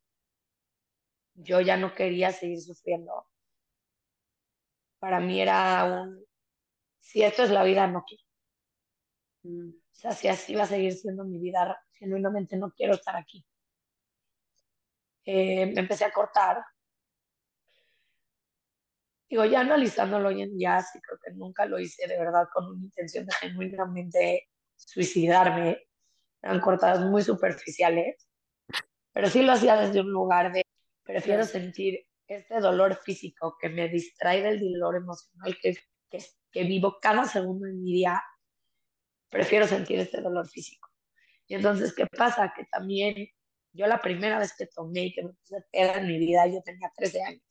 [1.36, 3.26] Yo ya no quería seguir sufriendo.
[4.98, 6.26] Para mí era un,
[7.00, 8.24] si esto es la vida, no quiero.
[9.44, 9.70] Mm.
[9.70, 13.46] O sea, si así va a seguir siendo mi vida, genuinamente no quiero estar aquí.
[15.24, 16.62] Eh, me empecé a cortar.
[19.28, 22.66] Digo, ya analizándolo hoy en día, sí creo que nunca lo hice de verdad con
[22.66, 25.88] una intención de genuinamente suicidarme.
[26.42, 28.28] Eran cortadas muy superficiales,
[29.12, 30.65] pero sí lo hacía desde un lugar de
[31.06, 31.52] prefiero Claro.
[31.52, 35.76] sentir este dolor físico que me distrae del dolor emocional que,
[36.10, 36.18] que,
[36.50, 38.22] que vivo cada segundo de mi día.
[39.30, 40.90] Prefiero sentir este dolor físico.
[41.46, 42.52] Y entonces, ¿qué pasa?
[42.56, 43.28] Que también
[43.72, 46.62] yo la primera vez que tomé y que me puse peda en mi vida, yo
[46.62, 47.42] tenía 13 años.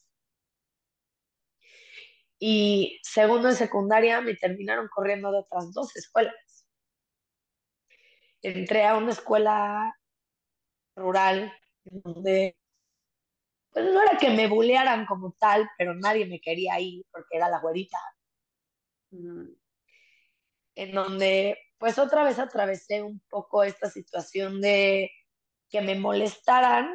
[2.40, 6.68] Y segundo de secundaria me terminaron corriendo de otras dos escuelas.
[8.42, 9.98] Entré a una escuela
[10.96, 11.54] rural
[11.86, 12.58] donde
[13.76, 17.50] pues no era que me bulearan como tal, pero nadie me quería ir porque era
[17.50, 17.98] la güerita.
[20.76, 25.12] En donde pues otra vez atravesé un poco esta situación de
[25.70, 26.90] que me molestaran,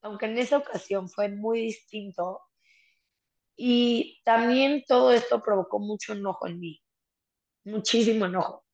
[0.00, 2.40] aunque en esa ocasión fue muy distinto.
[3.54, 6.82] Y también todo esto provocó mucho enojo en mí,
[7.64, 8.64] muchísimo enojo.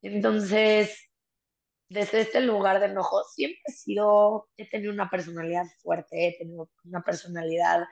[0.00, 1.07] Entonces,
[1.88, 6.70] desde este lugar de enojo, siempre he sido, he tenido una personalidad fuerte, he tenido
[6.84, 7.86] una personalidad,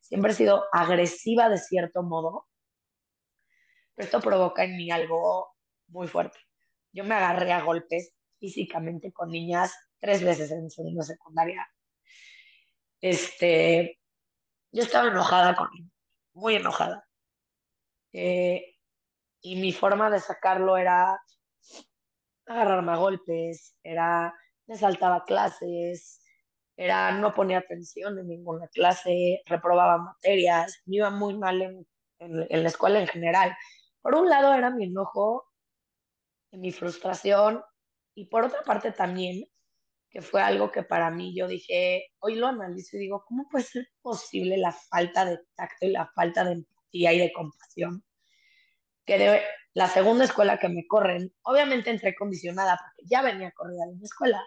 [0.00, 2.48] siempre he sido agresiva de cierto modo,
[3.94, 5.56] pero esto provoca en mí algo
[5.88, 6.38] muy fuerte.
[6.92, 11.68] Yo me agarré a golpes físicamente con niñas tres veces en segundo secundaria.
[13.00, 13.98] Este,
[14.72, 15.90] yo estaba enojada con él,
[16.34, 17.06] muy enojada.
[18.12, 18.76] Eh,
[19.42, 21.20] y mi forma de sacarlo era
[22.46, 24.34] agarrarme a golpes, era
[24.66, 26.22] me saltaba clases,
[26.76, 31.86] era no ponía atención en ninguna clase, reprobaba materias, me iba muy mal en,
[32.18, 33.56] en, en la escuela en general.
[34.00, 35.44] Por un lado era mi enojo,
[36.52, 37.62] mi frustración,
[38.14, 39.44] y por otra parte también
[40.10, 43.64] que fue algo que para mí yo dije, hoy lo analizo y digo, ¿cómo puede
[43.64, 48.04] ser posible la falta de tacto y la falta de empatía y de compasión?
[49.06, 49.42] Que de
[49.74, 54.04] la segunda escuela que me corren, obviamente entré condicionada porque ya venía corrida de una
[54.04, 54.42] escuela,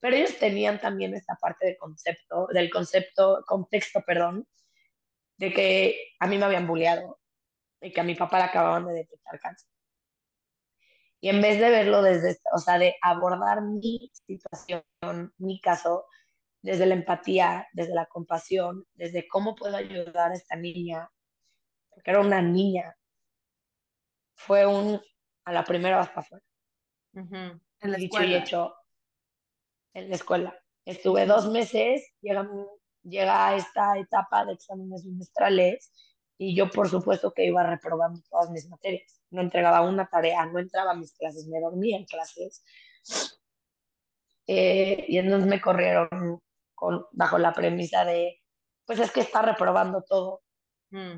[0.00, 4.46] pero ellos tenían también esta parte de concepto, del concepto, contexto, perdón,
[5.36, 7.20] de que a mí me habían bulleado
[7.80, 9.68] y que a mi papá le acababan de detectar cáncer.
[11.20, 14.84] Y en vez de verlo desde, o sea, de abordar mi situación,
[15.38, 16.06] mi caso,
[16.62, 21.10] desde la empatía, desde la compasión, desde cómo puedo ayudar a esta niña,
[21.90, 22.96] porque era una niña,
[24.36, 25.00] fue un,
[25.44, 26.44] a la primera vas para afuera.
[27.14, 27.60] Uh -huh.
[27.80, 28.32] En la dicho escuela.
[28.32, 28.74] y hecho,
[29.94, 30.62] en la escuela.
[30.84, 32.48] Estuve dos meses, llega,
[33.02, 35.92] llega esta etapa de exámenes bimestrales
[36.38, 39.20] y yo por supuesto que iba reprobando todas mis materias.
[39.30, 42.62] No entregaba una tarea, no entraba a mis clases, me dormía en clases.
[44.46, 46.40] Eh, y entonces me corrieron
[46.74, 48.40] con, bajo la premisa de,
[48.84, 50.42] pues es que está reprobando todo.
[50.90, 51.16] Mm.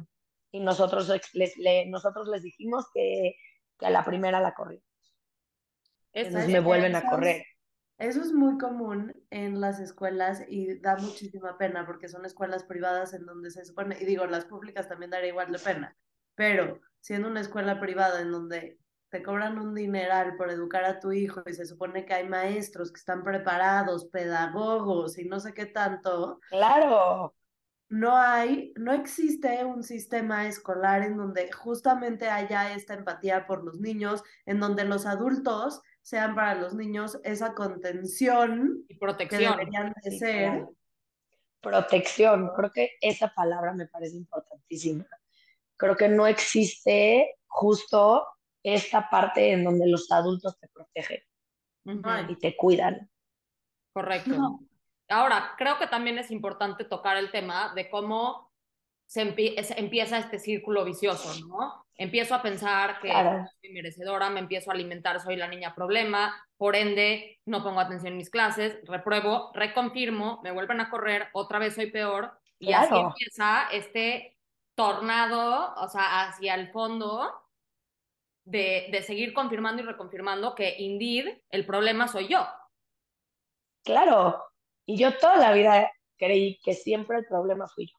[0.51, 3.37] Y nosotros les, le, nosotros les dijimos que,
[3.79, 4.85] que a la primera la corrimos.
[6.13, 7.45] Entonces me vuelven a correr.
[7.99, 13.13] Eso es muy común en las escuelas y da muchísima pena porque son escuelas privadas
[13.13, 15.97] en donde se supone, y digo, las públicas también daría igual de pena,
[16.37, 21.11] pero siendo una escuela privada en donde te cobran un dineral por educar a tu
[21.11, 25.67] hijo y se supone que hay maestros que están preparados, pedagogos y no sé qué
[25.67, 27.35] tanto, Claro,
[27.88, 33.81] no hay, no existe un sistema escolar en donde justamente haya esta empatía por los
[33.81, 39.57] niños, en donde los adultos sean para los niños esa contención Y que protección.
[39.57, 40.51] deberían de Sí, ser.
[40.51, 40.74] claro.
[41.61, 42.51] protección.
[42.55, 45.07] Creo que esa palabra me parece importantísima.
[45.77, 48.27] Creo que no existe justo
[48.62, 51.20] esta parte en donde los adultos te protegen
[52.29, 53.11] y te cuidan.
[53.92, 54.31] Correcto.
[54.31, 54.61] No.
[55.09, 58.53] Ahora, creo que también es importante tocar el tema de cómo
[59.07, 61.87] se empie- empieza este círculo vicioso, ¿no?
[61.97, 63.47] Empiezo a pensar que Claro.
[63.61, 68.12] soy merecedora, me empiezo a alimentar, soy la niña problema, por ende no pongo atención
[68.12, 72.94] en mis clases, repruebo, reconfirmo, me vuelven a correr, otra vez soy peor, y así
[72.94, 74.37] empieza este
[74.75, 77.33] tornado, o sea, hacia el fondo
[78.44, 82.47] de, de seguir confirmando y reconfirmando que indeed el problema soy yo.
[83.85, 84.44] Claro.
[84.88, 87.98] Y yo toda la vida creí que siempre el problema fui yo.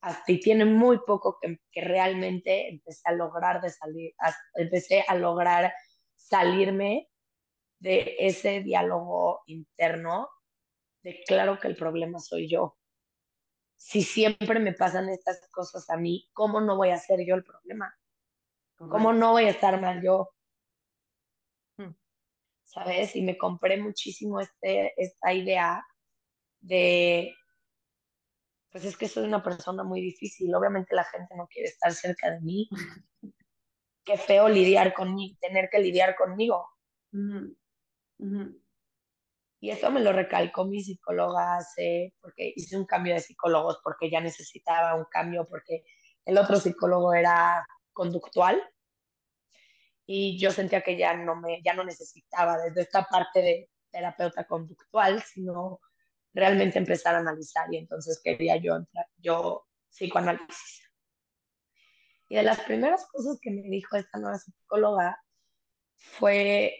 [0.00, 5.04] Hasta y tiene muy poco que, que realmente empecé a lograr de salir, a- empecé
[5.06, 5.72] a lograr
[6.16, 7.08] salirme
[7.78, 10.28] de ese diálogo interno
[11.04, 12.76] de claro que el problema soy yo.
[13.76, 17.44] Si siempre me pasan estas cosas a mí, ¿cómo no voy a ser yo el
[17.44, 17.96] problema?
[18.76, 20.30] ¿Cómo no voy a estar mal yo?
[21.76, 21.94] Mm.
[22.64, 23.14] ¿Sabes?
[23.14, 25.86] Y me compré muchísimo este, esta idea
[26.60, 27.34] de,
[28.70, 30.54] pues es que soy una persona muy difícil.
[30.54, 32.68] Obviamente la gente no quiere estar cerca de mí.
[34.04, 36.68] Qué feo lidiar conmigo, tener que lidiar conmigo.
[39.60, 44.10] Y eso me lo recalcó mi psicóloga hace, porque hice un cambio de psicólogos, porque
[44.10, 45.82] ya necesitaba un cambio, porque
[46.24, 48.62] el otro psicólogo era conductual
[50.06, 54.46] y yo sentía que ya no me, ya no necesitaba desde esta parte de terapeuta
[54.46, 55.80] conductual, sino
[56.36, 60.82] realmente empezar a analizar y entonces quería yo entrar, yo psicoanálisis.
[62.28, 65.18] Y de las primeras cosas que me dijo esta nueva psicóloga
[65.96, 66.76] fue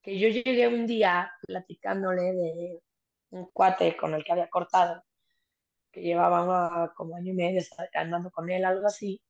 [0.00, 2.82] que yo llegué un día platicándole de
[3.30, 5.04] un cuate con el que había cortado,
[5.92, 7.60] que llevaba como año y medio
[7.92, 9.20] andando con él, algo así,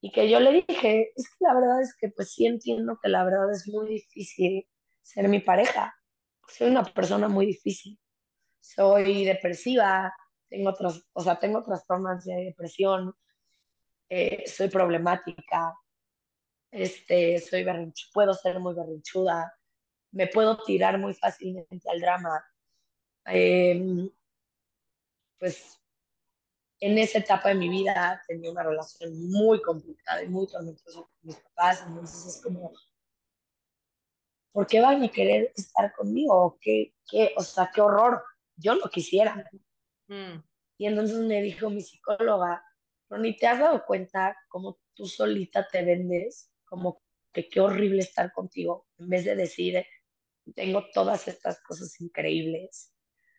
[0.00, 3.08] y que yo le dije, es que la verdad es que pues sí entiendo que
[3.08, 4.66] la verdad es muy difícil
[5.02, 5.94] ser mi pareja,
[6.48, 7.98] soy una persona muy difícil,
[8.64, 10.14] soy depresiva,
[10.48, 13.14] tengo otros, o sea, tengo trastornos de depresión,
[14.08, 15.74] eh, soy problemática,
[16.70, 17.64] este, soy
[18.12, 19.54] puedo ser muy berrinchuda,
[20.12, 22.44] me puedo tirar muy fácilmente al drama.
[23.26, 24.10] Eh,
[25.38, 25.80] pues
[26.80, 31.10] en esa etapa de mi vida tenía una relación muy complicada y muy tormentosa con
[31.22, 32.72] mis papás, entonces es como,
[34.52, 36.58] ¿por qué van a querer estar conmigo?
[36.60, 38.22] ¿Qué, qué, o sea, qué horror,
[38.56, 39.50] yo no quisiera.
[40.08, 40.42] Mm.
[40.78, 42.62] Y entonces me dijo mi psicóloga,
[43.08, 46.50] Ronnie, ¿te has dado cuenta cómo tú solita te vendes?
[46.64, 49.84] Como que qué horrible estar contigo, en vez de decir,
[50.54, 52.92] tengo todas estas cosas increíbles.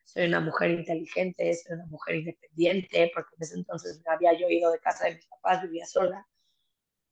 [0.04, 4.50] Soy una mujer inteligente, soy una mujer independiente, porque en ese entonces me había yo
[4.50, 6.28] ido de casa de mis papás, vivía sola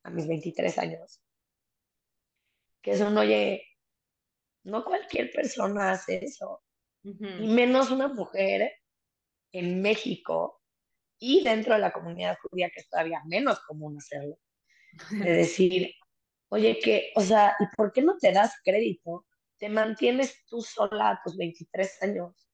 [0.04, 1.22] a mis 23 años.
[2.82, 3.66] Que eso no, oye,
[4.64, 6.63] no cualquier persona hace eso,
[7.04, 8.72] Y menos una mujer
[9.52, 10.62] en México
[11.20, 14.38] y dentro de la comunidad judía, que es todavía menos común hacerlo.
[15.12, 15.94] De decir,
[16.50, 19.26] oye, que, o sea, ¿y por qué no te das crédito?
[19.58, 22.48] Te mantienes tú sola a tus 23 años.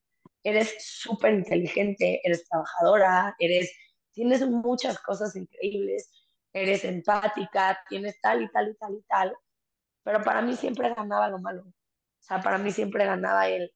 [0.44, 3.72] Eres súper inteligente, eres trabajadora, eres,
[4.12, 6.12] tienes muchas cosas increíbles,
[6.54, 9.36] eres empática, tienes tal y tal y tal y tal.
[10.04, 11.64] Pero para mí siempre ganaba lo malo.
[11.64, 13.72] O sea, para mí siempre ganaba el,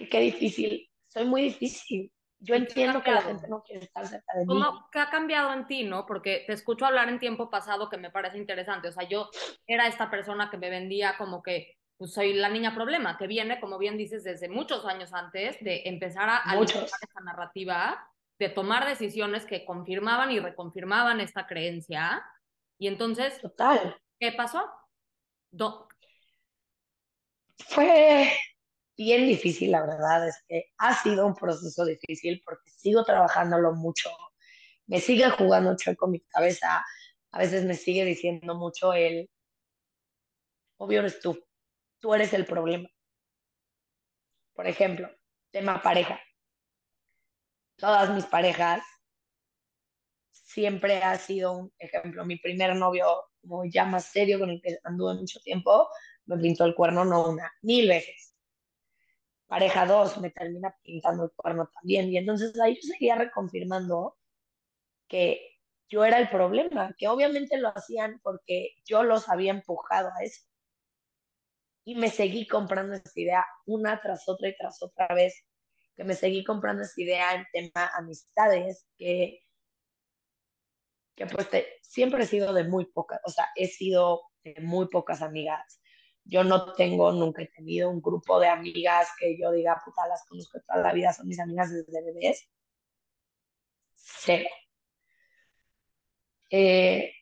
[0.00, 2.12] que qué difícil, soy muy difícil.
[2.42, 4.46] Yo ¿Y entiendo que la gente no quiere estar cerca de mí.
[4.46, 6.06] ¿Cómo, ¿Qué ha cambiado en ti, no?
[6.06, 8.88] Porque te escucho hablar en tiempo pasado que me parece interesante.
[8.88, 9.28] O sea, yo
[9.66, 13.60] era esta persona que me vendía como que pues, soy la niña problema, que viene,
[13.60, 18.08] como bien dices, desde muchos años antes de empezar a alimentar esta narrativa,
[18.38, 22.24] de tomar decisiones que confirmaban y reconfirmaban esta creencia.
[22.78, 24.00] Y entonces, Total.
[24.18, 24.64] ¿qué pasó?
[25.50, 25.88] Do-
[27.68, 28.32] Fue
[29.04, 34.10] bien difícil, la verdad, es que ha sido un proceso difícil porque sigo trabajándolo mucho,
[34.86, 36.84] me sigue jugando chueco mi cabeza,
[37.32, 39.30] a veces me sigue diciendo mucho el,
[40.76, 41.42] obvio eres tú,
[41.98, 42.88] tú eres el problema.
[44.54, 45.08] Por ejemplo,
[45.50, 46.20] tema pareja.
[47.76, 48.82] Todas mis parejas
[50.30, 52.26] siempre ha sido un ejemplo.
[52.26, 53.06] Mi primer novio
[53.40, 55.88] como ya más serio, con el que anduve mucho tiempo,
[56.26, 58.29] me pintó el cuerno no una, mil veces.
[59.50, 62.08] Pareja dos, me termina pintando el cuerno también.
[62.08, 64.16] Y entonces ahí yo seguía reconfirmando
[65.08, 65.56] que
[65.88, 70.44] yo era el problema, que obviamente lo hacían porque yo los había empujado a eso.
[71.84, 75.34] Y me seguí comprando esa idea una tras otra y tras otra vez,
[75.96, 79.40] que me seguí comprando esa idea en tema amistades, que,
[81.16, 81.48] que pues
[81.82, 85.79] siempre he sido de muy pocas, o sea, he sido de muy pocas amigas.
[86.30, 90.24] Yo no tengo, nunca he tenido un grupo de amigas que yo diga, puta, las
[90.26, 92.48] conozco toda la vida, son mis amigas desde bebés.
[93.96, 94.48] Cero.
[96.50, 97.12] Eh,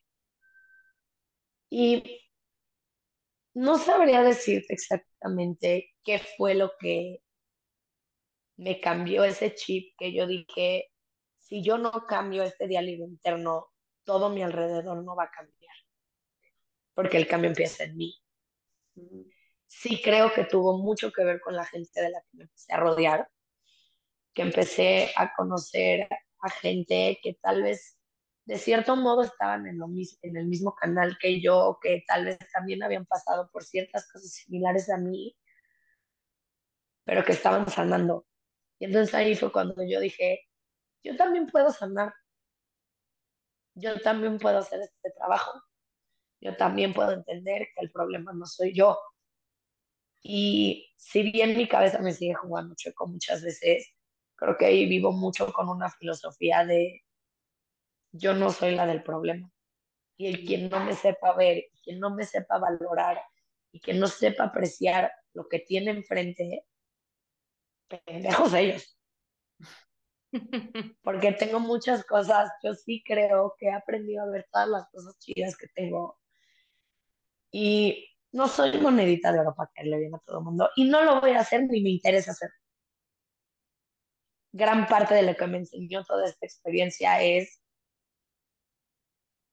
[1.70, 2.20] y
[3.54, 7.22] no sabría decirte exactamente qué fue lo que
[8.56, 10.92] me cambió ese chip que yo dije,
[11.38, 13.68] si yo no cambio este diálogo interno,
[14.04, 15.76] todo mi alrededor no va a cambiar,
[16.92, 18.14] porque el cambio empieza en mí.
[19.66, 22.72] Sí creo que tuvo mucho que ver con la gente de la que me empecé
[22.72, 23.30] a rodear,
[24.34, 26.09] que empecé a conocer
[26.40, 27.99] a gente que tal vez
[28.49, 29.88] de cierto modo estaban en, lo
[30.22, 34.32] en el mismo canal que yo, que tal vez también habían pasado por ciertas cosas
[34.32, 35.36] similares a mí,
[37.05, 38.26] pero que estaban sanando.
[38.78, 40.46] Y entonces ahí fue cuando yo dije,
[41.03, 42.14] yo también puedo sanar,
[43.74, 45.62] yo también puedo hacer este trabajo,
[46.41, 48.99] yo también puedo entender que el problema no soy yo.
[50.22, 53.95] Y si bien mi cabeza me sigue jugando chueco muchas veces,
[54.36, 57.03] creo que ahí vivo mucho con una filosofía de
[58.12, 59.51] yo no soy la del problema.
[60.16, 63.20] Y el quien no me sepa ver, quien no me sepa valorar
[63.72, 66.66] y quien no sepa apreciar lo que tiene enfrente,
[68.05, 68.99] pendejos ellos.
[71.03, 75.16] Porque tengo muchas cosas, yo sí creo que he aprendido a ver todas las cosas
[75.18, 76.18] chidas que tengo.
[77.51, 80.70] Y no soy monedita de oro para caerle bien a todo el mundo.
[80.76, 82.51] Y no lo voy a hacer ni me interesa hacer.
[84.53, 87.62] Gran parte de lo que me enseñó toda esta experiencia es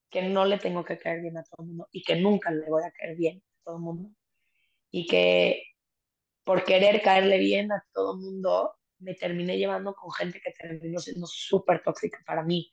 [0.09, 2.69] que no le tengo que caer bien a todo el mundo y que nunca le
[2.69, 4.09] voy a caer bien a todo el mundo.
[4.91, 5.63] Y que
[6.45, 10.99] por querer caerle bien a todo el mundo, me terminé llevando con gente que terminó
[10.99, 12.71] siendo súper tóxica para mí.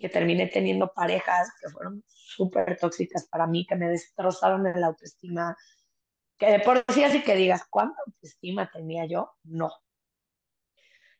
[0.00, 5.56] Que terminé teniendo parejas que fueron súper tóxicas para mí, que me destrozaron la autoestima.
[6.38, 9.30] Que de por sí así que digas, ¿cuánta autoestima tenía yo?
[9.44, 9.70] No.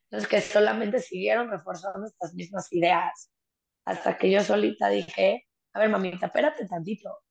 [0.05, 3.31] Entonces que solamente siguieron reforzando estas mismas ideas
[3.85, 7.23] hasta que yo solita dije, a ver, mamita, espérate tantito.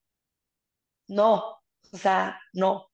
[1.07, 1.59] No,
[1.91, 2.89] o sea, no.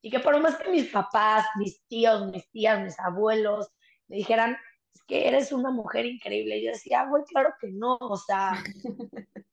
[0.00, 3.68] Y que por más que mis papás, mis tíos, mis tías, mis abuelos
[4.08, 4.56] me dijeran,
[4.94, 8.52] es que eres una mujer increíble, yo decía, güey, claro que no, o sea,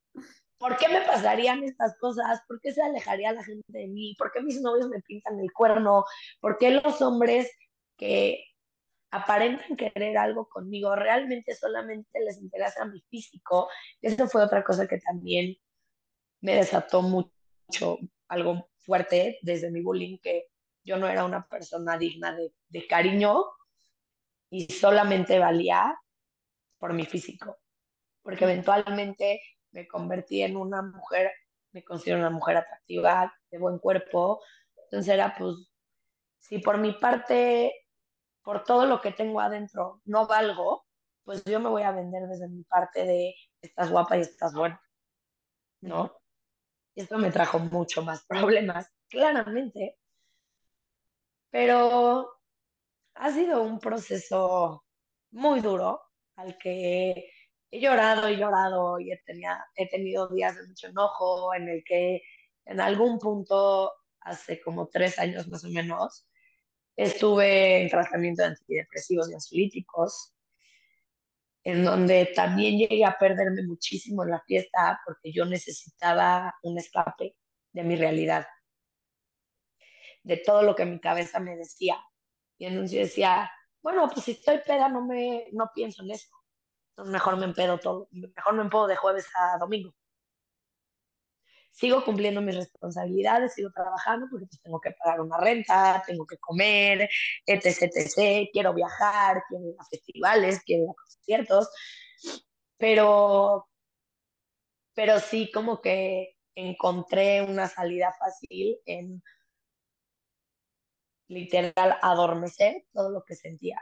[0.57, 2.41] ¿por qué me pasarían estas cosas?
[2.47, 4.15] ¿Por qué se alejaría la gente de mí?
[4.17, 6.05] ¿Por qué mis novios me pintan el cuerno?
[6.39, 7.51] ¿Por qué los hombres
[7.97, 8.43] que
[9.15, 13.69] aparentan querer algo conmigo, realmente solamente les interesa mi físico.
[14.01, 15.57] Eso fue otra cosa que también
[16.41, 20.47] me desató mucho, algo fuerte desde mi bullying, que
[20.83, 23.45] yo no era una persona digna de, de cariño
[24.49, 25.95] y solamente valía
[26.77, 27.57] por mi físico,
[28.21, 29.41] porque eventualmente
[29.71, 31.31] me convertí en una mujer,
[31.71, 34.41] me considero una mujer atractiva, de buen cuerpo,
[34.83, 35.55] entonces era pues,
[36.39, 37.73] si por mi parte
[38.45, 40.85] por todo lo que tengo adentro no valgo,
[41.23, 44.79] pues yo me voy a vender desde mi parte de estás guapa y estás buena,
[45.81, 46.15] ¿no?
[46.93, 49.97] Y esto me trajo mucho más problemas, claramente,
[51.49, 52.34] pero
[53.15, 54.83] ha sido un proceso
[55.31, 56.01] muy duro
[56.35, 57.31] al que
[57.71, 62.21] he llorado y llorado y he, tenido días de mucho enojo en el que
[62.65, 63.91] en algún punto,
[64.21, 66.27] hace como tres años más o menos,
[66.97, 70.33] Estuve en tratamiento de antidepresivos y ansiolíticos,
[71.63, 77.35] en donde también llegué a perderme muchísimo en la fiesta porque yo necesitaba un escape
[77.73, 78.47] de mi realidad,
[80.23, 81.97] de todo lo que mi cabeza me decía.
[82.57, 83.51] Y entonces yo decía,
[83.81, 86.27] bueno, pues si estoy peda no, me, no pienso en eso.
[86.91, 89.93] Entonces mejor me empedo todo, mejor me empedo de jueves a domingo
[91.75, 96.37] sigo cumpliendo mis responsabilidades, sigo trabajando porque pues, tengo que pagar una renta, tengo que
[96.37, 97.09] comer,
[97.45, 101.69] etc, etc, quiero viajar, quiero ir a festivales, quiero ir a conciertos,
[102.77, 103.67] pero,
[104.93, 109.21] pero sí como que encontré una salida fácil en
[111.27, 113.79] literal adormecer todo lo que sentía.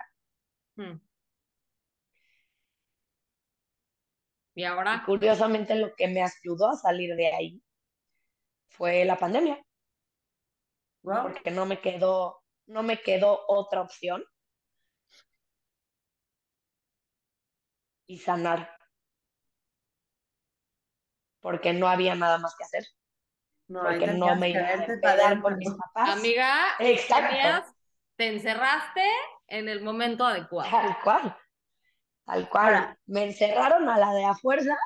[0.76, 1.00] Hmm.
[4.56, 7.64] Y Y ahora, curiosamente lo que me ayudó a salir de ahí
[8.68, 9.66] fue la pandemia,
[11.04, 11.24] Wow.
[11.24, 14.24] porque no me quedó, no me quedó otra opción
[18.08, 18.78] y sanar,
[21.42, 22.84] porque no había nada más que hacer,
[23.74, 26.10] No, porque no me iba a con mis papás.
[26.18, 27.28] amiga, Exacto.
[27.28, 27.74] tenías-
[28.16, 29.04] te encerraste
[29.48, 30.70] en el momento adecuado.
[30.70, 31.38] Tal cual,
[32.26, 32.66] tal cual.
[32.66, 34.78] Ahora- Me encerraron a la de a fuerza,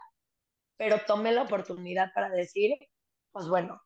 [0.78, 2.78] pero tomé la oportunidad para decir,
[3.34, 3.82] pues bueno,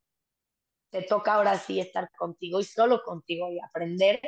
[0.91, 4.21] te toca ahora sí estar contigo y solo contigo y aprender,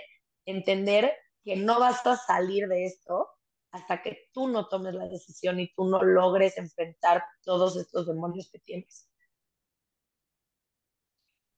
[0.45, 3.29] entender que no vas a salir de esto
[3.71, 8.49] hasta que tú no tomes la decisión y tú no logres enfrentar todos estos demonios
[8.51, 9.09] que tienes.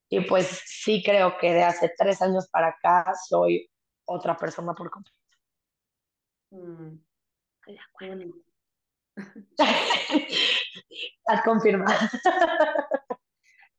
[0.09, 3.69] Y pues sí creo que de hace tres años para acá soy
[4.05, 5.19] otra persona por completo.
[6.51, 6.97] Mm,
[7.99, 8.37] qué bonito.
[11.17, 12.09] Estás confirmada.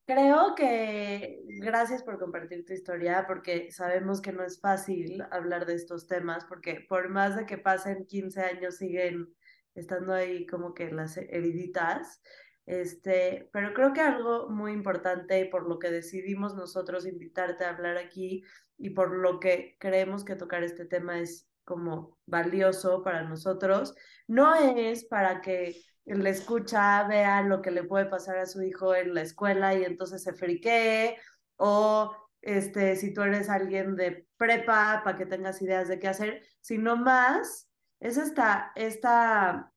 [0.07, 5.75] Creo que gracias por compartir tu historia, porque sabemos que no es fácil hablar de
[5.75, 9.35] estos temas, porque por más de que pasen 15 años siguen
[9.75, 12.23] estando ahí como que las heriditas.
[12.67, 17.71] Este, pero creo que algo muy importante y por lo que decidimos nosotros invitarte a
[17.71, 18.43] hablar aquí
[18.77, 23.95] y por lo que creemos que tocar este tema es como valioso para nosotros,
[24.27, 28.95] no es para que le escucha, vea lo que le puede pasar a su hijo
[28.95, 31.17] en la escuela y entonces se friquee,
[31.57, 36.43] o este, si tú eres alguien de prepa, para que tengas ideas de qué hacer,
[36.61, 39.73] sino más, es esta, esta,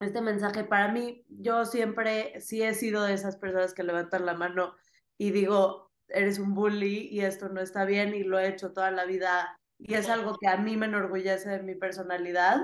[0.00, 4.34] este mensaje para mí, yo siempre sí he sido de esas personas que levantan la
[4.34, 4.74] mano
[5.16, 8.90] y digo, eres un bully y esto no está bien y lo he hecho toda
[8.90, 12.60] la vida y es algo que a mí me enorgullece de mi personalidad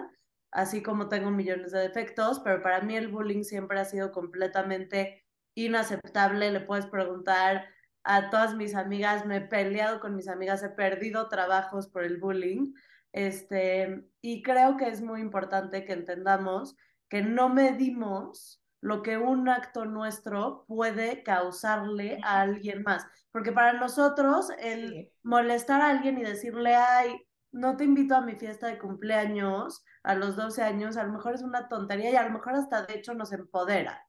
[0.54, 5.24] así como tengo millones de defectos, pero para mí el bullying siempre ha sido completamente
[5.54, 6.50] inaceptable.
[6.52, 7.66] Le puedes preguntar
[8.04, 12.18] a todas mis amigas, me he peleado con mis amigas, he perdido trabajos por el
[12.18, 12.72] bullying.
[13.12, 16.76] Este, y creo que es muy importante que entendamos
[17.08, 23.06] que no medimos lo que un acto nuestro puede causarle a alguien más.
[23.32, 28.34] Porque para nosotros el molestar a alguien y decirle, ay, no te invito a mi
[28.34, 32.24] fiesta de cumpleaños a los 12 años, a lo mejor es una tontería y a
[32.24, 34.06] lo mejor hasta de hecho nos empodera,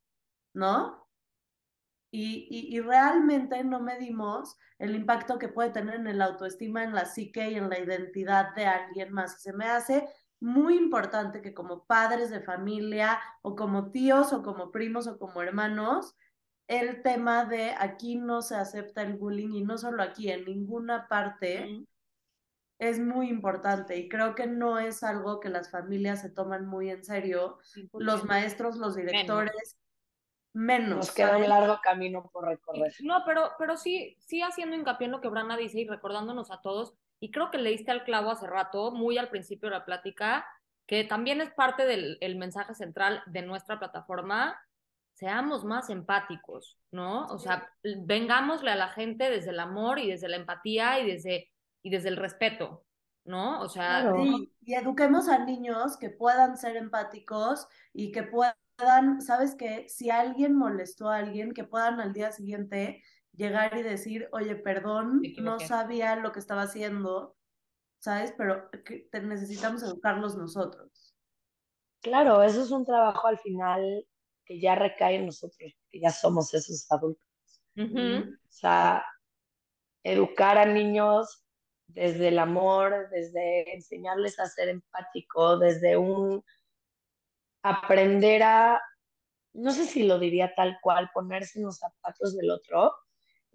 [0.53, 1.07] ¿no?
[2.11, 6.93] Y, y, y realmente no medimos el impacto que puede tener en el autoestima, en
[6.93, 9.37] la psique y en la identidad de alguien más.
[9.37, 10.07] Y se me hace
[10.39, 15.41] muy importante que como padres de familia o como tíos o como primos o como
[15.41, 16.15] hermanos,
[16.67, 21.07] el tema de aquí no se acepta el bullying y no solo aquí, en ninguna
[21.07, 21.86] parte
[22.79, 26.89] es muy importante y creo que no es algo que las familias se toman muy
[26.89, 27.59] en serio,
[27.93, 29.77] los maestros, los directores,
[30.53, 30.97] menos.
[30.97, 32.93] Nos queda un largo camino por recorrer.
[33.01, 36.61] No, pero, pero sí, sí haciendo hincapié en lo que Brana dice y recordándonos a
[36.61, 36.95] todos,
[37.26, 40.45] y creo que leíste al clavo hace rato, muy al principio de la plática,
[40.86, 44.61] que también es parte del el mensaje central de nuestra plataforma,
[45.15, 47.26] seamos más empáticos, ¿no?
[47.30, 51.51] O sea, vengámosle a la gente desde el amor y desde la empatía y desde,
[51.82, 52.86] y desde el respeto,
[53.23, 53.59] ¿no?
[53.61, 54.17] O sea, Claro.
[54.21, 59.89] Sí, y eduquemos a niños que puedan ser empáticos y que puedan, ¿sabes qué?
[59.89, 63.01] Si alguien molestó a alguien, que puedan al día siguiente
[63.38, 67.36] llegar y decir, oye, perdón, no sabía lo que estaba haciendo,
[67.99, 68.33] ¿sabes?
[68.38, 68.69] Pero
[69.11, 71.15] te- necesitamos educarlos nosotros.
[72.01, 74.07] Claro, eso es un trabajo al final
[74.45, 77.25] que ya recae en nosotros, que ya somos esos adultos.
[77.77, 79.03] O sea,
[80.03, 81.43] educar a niños
[81.88, 86.43] desde el amor, desde enseñarles a ser empático, desde un
[87.63, 88.81] aprender a,
[89.53, 92.93] no sé si lo diría tal cual, ponerse en los zapatos del otro,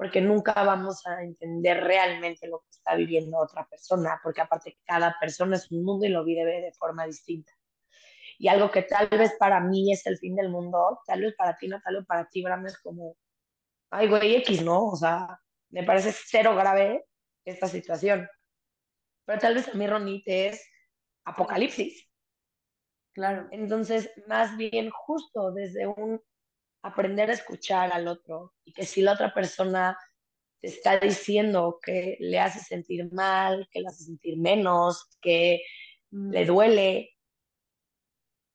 [0.01, 5.15] porque nunca vamos a entender realmente lo que está viviendo otra persona, porque aparte cada
[5.21, 7.53] persona es un mundo y lo vive de forma distinta.
[8.39, 11.59] Y algo que tal vez para mí es el fin del mundo, tal vez para
[11.59, 13.15] ti no, tal vez para ti, Bram, es como,
[13.91, 14.87] ay, güey, X, ¿no?
[14.87, 15.39] O sea,
[15.69, 17.05] me parece cero grave
[17.45, 18.27] esta situación.
[19.27, 20.67] Pero tal vez a mí, Ronit, es
[21.27, 22.09] apocalipsis.
[23.13, 23.49] Claro.
[23.51, 26.23] Entonces, más bien justo desde un
[26.83, 29.99] aprender a escuchar al otro y que si la otra persona
[30.61, 35.61] te está diciendo que le hace sentir mal, que le hace sentir menos, que
[36.13, 36.31] Mm.
[36.33, 37.11] le duele,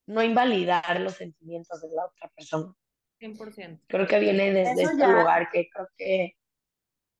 [0.07, 2.75] no invalidar los sentimientos de la otra persona.
[3.19, 3.81] 100%.
[3.87, 6.35] Creo que viene desde Eso este ya- lugar que creo que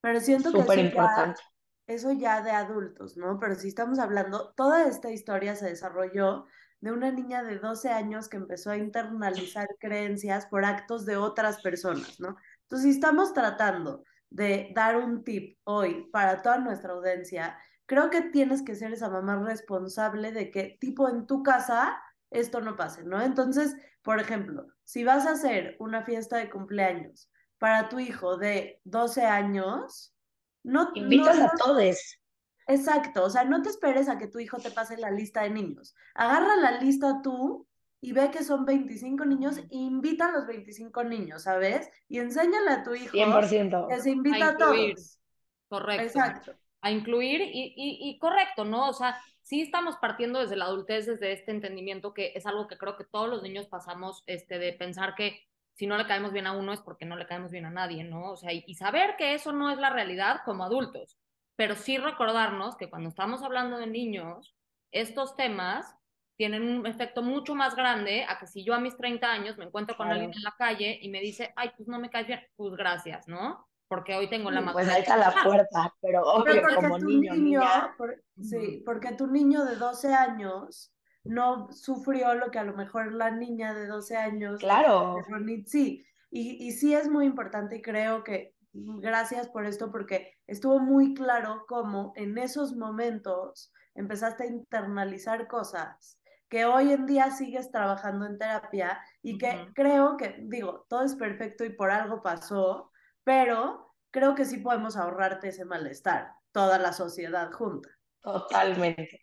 [0.02, 1.42] Pero es siento que súper importante.
[1.88, 3.40] eso ya de adultos, ¿no?
[3.40, 6.46] Pero si estamos hablando, toda esta historia se desarrolló
[6.86, 11.60] de una niña de 12 años que empezó a internalizar creencias por actos de otras
[11.64, 12.38] personas, ¿no?
[12.62, 17.58] Entonces, si estamos tratando de dar un tip hoy para toda nuestra audiencia,
[17.88, 21.98] creo que tienes que ser esa mamá responsable de que, tipo, en tu casa
[22.30, 23.20] esto no pase, ¿no?
[23.20, 28.80] Entonces, por ejemplo, si vas a hacer una fiesta de cumpleaños para tu hijo de
[28.84, 30.14] 12 años,
[30.62, 30.92] no...
[30.94, 32.20] Invitas no, a todos.
[32.68, 35.52] Exacto, o sea, no te esperes a que tu hijo te pase la lista de
[35.52, 35.96] niños.
[36.16, 37.68] Agarra la lista tú
[38.02, 41.90] y ve que son 25 niños e invita a los 25 niños, ¿sabes?
[42.08, 43.88] Y enséñale a tu hijo 100%.
[43.88, 44.96] que se invita a, incluir.
[44.96, 45.20] todos.
[45.68, 46.04] Correcto.
[46.04, 46.56] Exacto.
[46.82, 48.90] A incluir y, y, y correcto, ¿no?
[48.90, 52.78] O sea, sí estamos partiendo desde la adultez, desde este entendimiento que es algo que
[52.78, 55.40] creo que todos los niños pasamos, este, de pensar que
[55.74, 58.04] si no le caemos bien a uno es porque no le caemos bien a nadie,
[58.04, 58.32] ¿no?
[58.32, 61.18] O sea, y, y saber que eso no es la realidad como adultos,
[61.56, 64.56] pero sí recordarnos que cuando estamos hablando de niños,
[64.92, 65.96] estos temas
[66.38, 69.66] tienen un efecto mucho más grande a que si yo a mis 30 años me
[69.66, 70.22] encuentro con Claro.
[70.22, 73.28] alguien en la calle y me dice, ay, pues no me caes bien, pues gracias,
[73.28, 73.68] ¿no?
[73.88, 77.00] Porque hoy tengo la Pues madurez ahí está la puerta, pero Pero obvio, porque como
[77.00, 77.62] tu niño, niño,
[77.98, 80.92] por- sí, porque tu niño de 12 años
[81.24, 85.68] no sufrió lo que a lo mejor la niña de 12 años claro, de Ronit
[85.68, 86.06] sí.
[86.32, 90.80] Y, y sí es muy importante y creo que mm, gracias por esto porque estuvo
[90.80, 96.20] muy claro cómo en esos momentos empezaste a internalizar cosas
[96.50, 101.16] que hoy en día sigues trabajando en terapia y que creo que, digo, todo es
[101.16, 102.92] perfecto y por algo pasó,
[103.24, 107.90] pero creo que sí podemos ahorrarte ese malestar, toda la sociedad junta.
[108.22, 109.20] totalmente.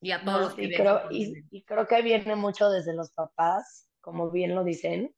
[0.00, 4.54] y a todos Y creo, y, creo que viene mucho desde los papás, como bien
[4.54, 5.14] lo dicen,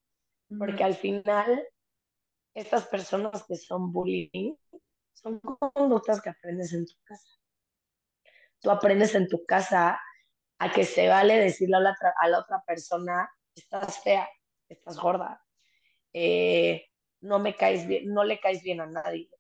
[0.59, 1.63] porque al final
[2.61, 4.55] estas personas que son bullying
[5.15, 7.29] son conductas que aprendes en tu casa.
[8.61, 10.01] Tú aprendes en tu casa
[10.59, 14.29] a que se vale decirle a la, otra- a la otra persona, estás fea,
[14.69, 15.45] estás gorda,
[16.13, 16.87] eh,
[17.21, 19.31] no me caes bien, no le caes bien a nadie.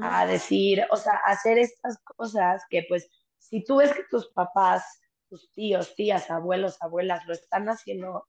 [0.00, 4.84] A decir, o sea, hacer estas cosas que pues si tú ves que tus papás,
[5.28, 8.28] tus tíos, tías, abuelos, abuelas lo están haciendo,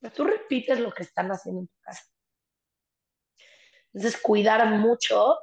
[0.00, 2.04] pues tú repites lo que están haciendo en tu casa.
[3.92, 5.38] Entonces, cuidar mucho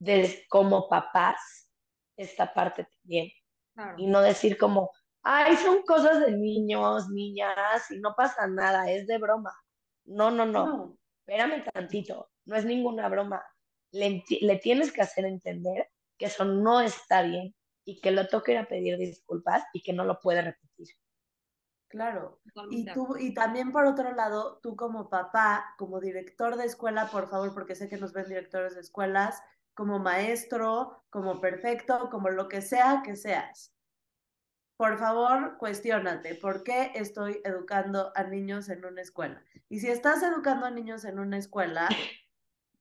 [0.00, 1.70] de como papás
[2.16, 3.30] esta parte también.
[3.74, 3.94] Claro.
[3.98, 4.90] Y no decir como,
[5.22, 9.52] ay, son cosas de niños, niñas, y no pasa nada, es de broma.
[10.04, 10.98] No, no, no, No.
[11.26, 13.42] espérame tantito, no es ninguna broma.
[13.92, 18.52] Le, le tienes que hacer entender que eso no está bien y que lo toca
[18.52, 20.88] ir a pedir disculpas y que no lo puede repetir.
[21.88, 22.40] Claro.
[22.70, 27.28] Y tú, y también por otro lado, tú como papá, como director de escuela, por
[27.28, 29.42] favor, porque sé que nos ven directores de escuelas,
[29.74, 33.72] como maestro, como perfecto, como lo que sea que seas.
[34.76, 39.42] Por favor, cuestiónate, ¿por qué estoy educando a niños en una escuela?
[39.68, 41.88] Y si estás educando a niños en una escuela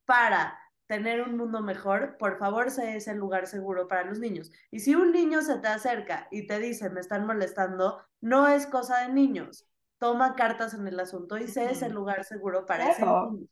[0.06, 4.52] para tener un mundo mejor, por favor, sé ese lugar seguro para los niños.
[4.72, 8.66] Y si un niño se te acerca y te dice, me están molestando, no es
[8.68, 9.68] cosa de niños.
[10.00, 13.32] Toma cartas en el asunto y sé ese lugar seguro para ese Claro.
[13.32, 13.48] niño.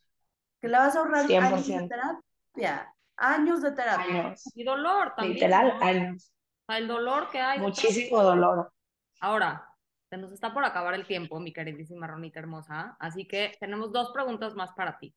[0.62, 1.90] Que le vas a ahorrar años de 100%.
[1.90, 2.94] terapia.
[3.18, 4.26] Años de terapia.
[4.28, 5.34] Años, Y dolor también.
[5.36, 5.80] literal, ¿no?
[5.80, 6.32] O años.
[6.68, 7.60] sea, el dolor que hay.
[7.60, 8.72] Muchísimo dolor.
[9.20, 9.68] Ahora,
[10.10, 12.96] se nos está por acabar el tiempo, mi queridísima Ronita hermosa.
[13.00, 15.16] Así que tenemos dos preguntas más para ti.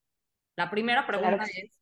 [0.56, 1.77] La primera pregunta Claro es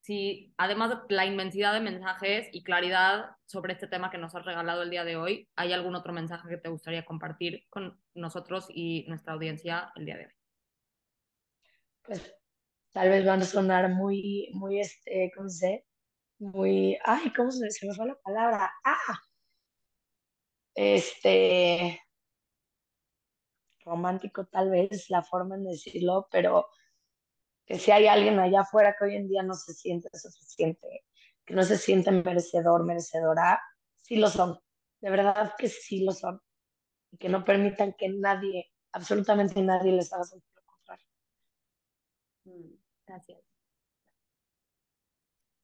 [0.00, 4.44] si, además de la inmensidad de mensajes y claridad sobre este tema que nos has
[4.44, 8.66] regalado el día de hoy, ¿hay algún otro mensaje que te gustaría compartir con nosotros
[8.70, 10.32] y nuestra audiencia el día de hoy?
[12.02, 12.34] Pues
[12.92, 15.84] tal vez van a sonar muy, muy, este, ¿cómo se?
[16.38, 18.72] Muy, ay, ¿cómo se, se me fue la palabra?
[18.84, 19.18] Ah,
[20.74, 22.00] este,
[23.84, 26.68] romántico tal vez la forma en decirlo, pero
[27.68, 31.04] que si hay alguien allá afuera que hoy en día no se siente suficiente,
[31.44, 33.60] que no se siente merecedor, merecedora,
[34.00, 34.58] sí lo son,
[35.02, 36.40] de verdad que sí lo son,
[37.12, 41.06] y que no permitan que nadie, absolutamente nadie les haga sentir lo contrario.
[42.44, 42.74] Mm.
[43.06, 43.38] Gracias.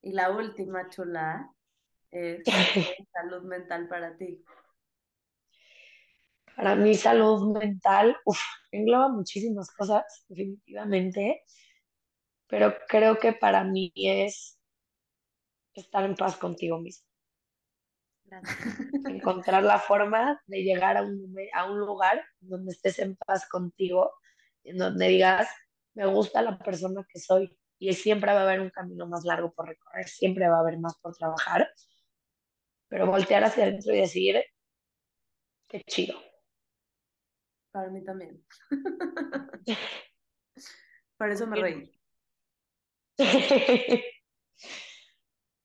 [0.03, 1.51] Y la última, chula,
[2.11, 4.45] es ¿qué es salud mental para ti.
[6.55, 8.39] Para mí salud mental, uf,
[8.73, 11.43] engloba muchísimas cosas, definitivamente,
[12.55, 14.61] pero creo que para mí es
[15.75, 17.09] estar en paz contigo mismo,
[19.09, 23.49] encontrar la forma de llegar a un, lume- a un lugar donde estés en paz
[23.49, 24.13] contigo,
[24.63, 25.49] en donde digas,
[25.95, 29.53] me gusta la persona que soy y siempre va a haber un camino más largo
[29.53, 31.69] por recorrer, siempre va a haber más por trabajar,
[32.89, 34.45] pero voltear hacia adentro y decir,
[35.69, 36.15] qué chido,
[37.73, 38.45] Para mí también.
[41.17, 42.04] Por eso me reí.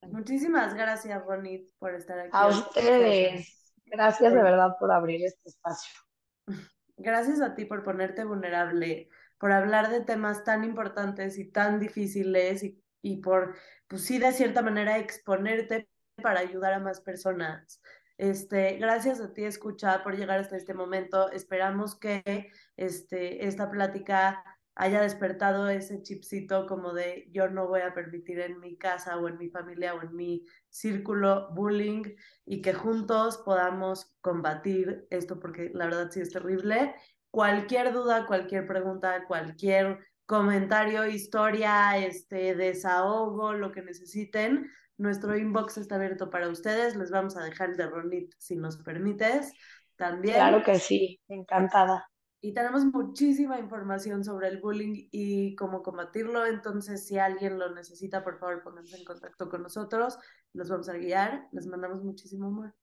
[0.03, 2.29] Muchísimas gracias, Ronit, por estar aquí.
[2.33, 5.99] A ustedes, gracias de verdad por abrir este espacio.
[7.01, 12.61] Gracias a ti por ponerte vulnerable, por hablar de temas tan importantes y tan difíciles
[12.61, 13.55] y, y por,
[13.87, 15.87] pues sí, de cierta manera exponerte
[16.21, 17.81] para ayudar a más personas.
[18.17, 21.31] Este, gracias a ti, escucha, por llegar hasta este momento.
[21.31, 24.43] Esperamos que este, esta plática
[24.79, 29.27] haya despertado ese chipcito como de yo no voy a permitir en mi casa o
[29.27, 32.03] en mi familia o en mi círculo bullying
[32.45, 36.95] y que juntos podamos combatir esto porque la verdad sí es terrible.
[37.29, 45.95] Cualquier duda, cualquier pregunta, cualquier comentario, historia, este desahogo, lo que necesiten, nuestro inbox está
[45.95, 46.95] abierto para ustedes.
[46.95, 49.51] Les vamos a dejar el de Ronit si nos permites.
[49.97, 50.35] También.
[50.35, 52.09] Claro que sí, encantada
[52.41, 56.45] y tenemos muchísima información sobre el bullying y cómo combatirlo.
[56.45, 60.17] Entonces, si alguien lo necesita, por favor, pónganse en contacto con nosotros.
[60.53, 61.49] Los vamos a guiar.
[61.51, 62.73] Les mandamos muchísimo amor.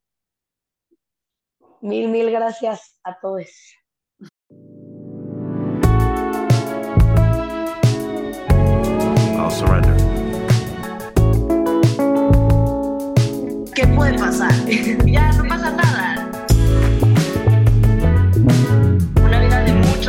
[1.81, 3.49] Mil, mil gracias a todos.
[9.39, 9.97] I'll surrender.
[13.75, 14.53] ¿Qué puede pasar?
[15.07, 16.26] ya no pasa nada.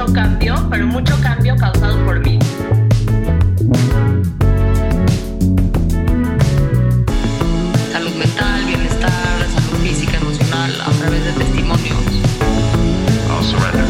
[0.08, 2.40] Mucho cambio, pero mucho cambio causado por mí.
[7.92, 9.12] Salud mental, bienestar,
[9.54, 11.98] salud física, emocional, a través de testimonios.
[13.30, 13.86] I'll surrender.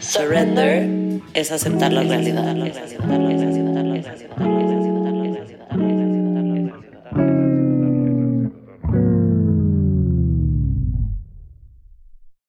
[0.00, 2.48] Surrender es aceptar la realidad.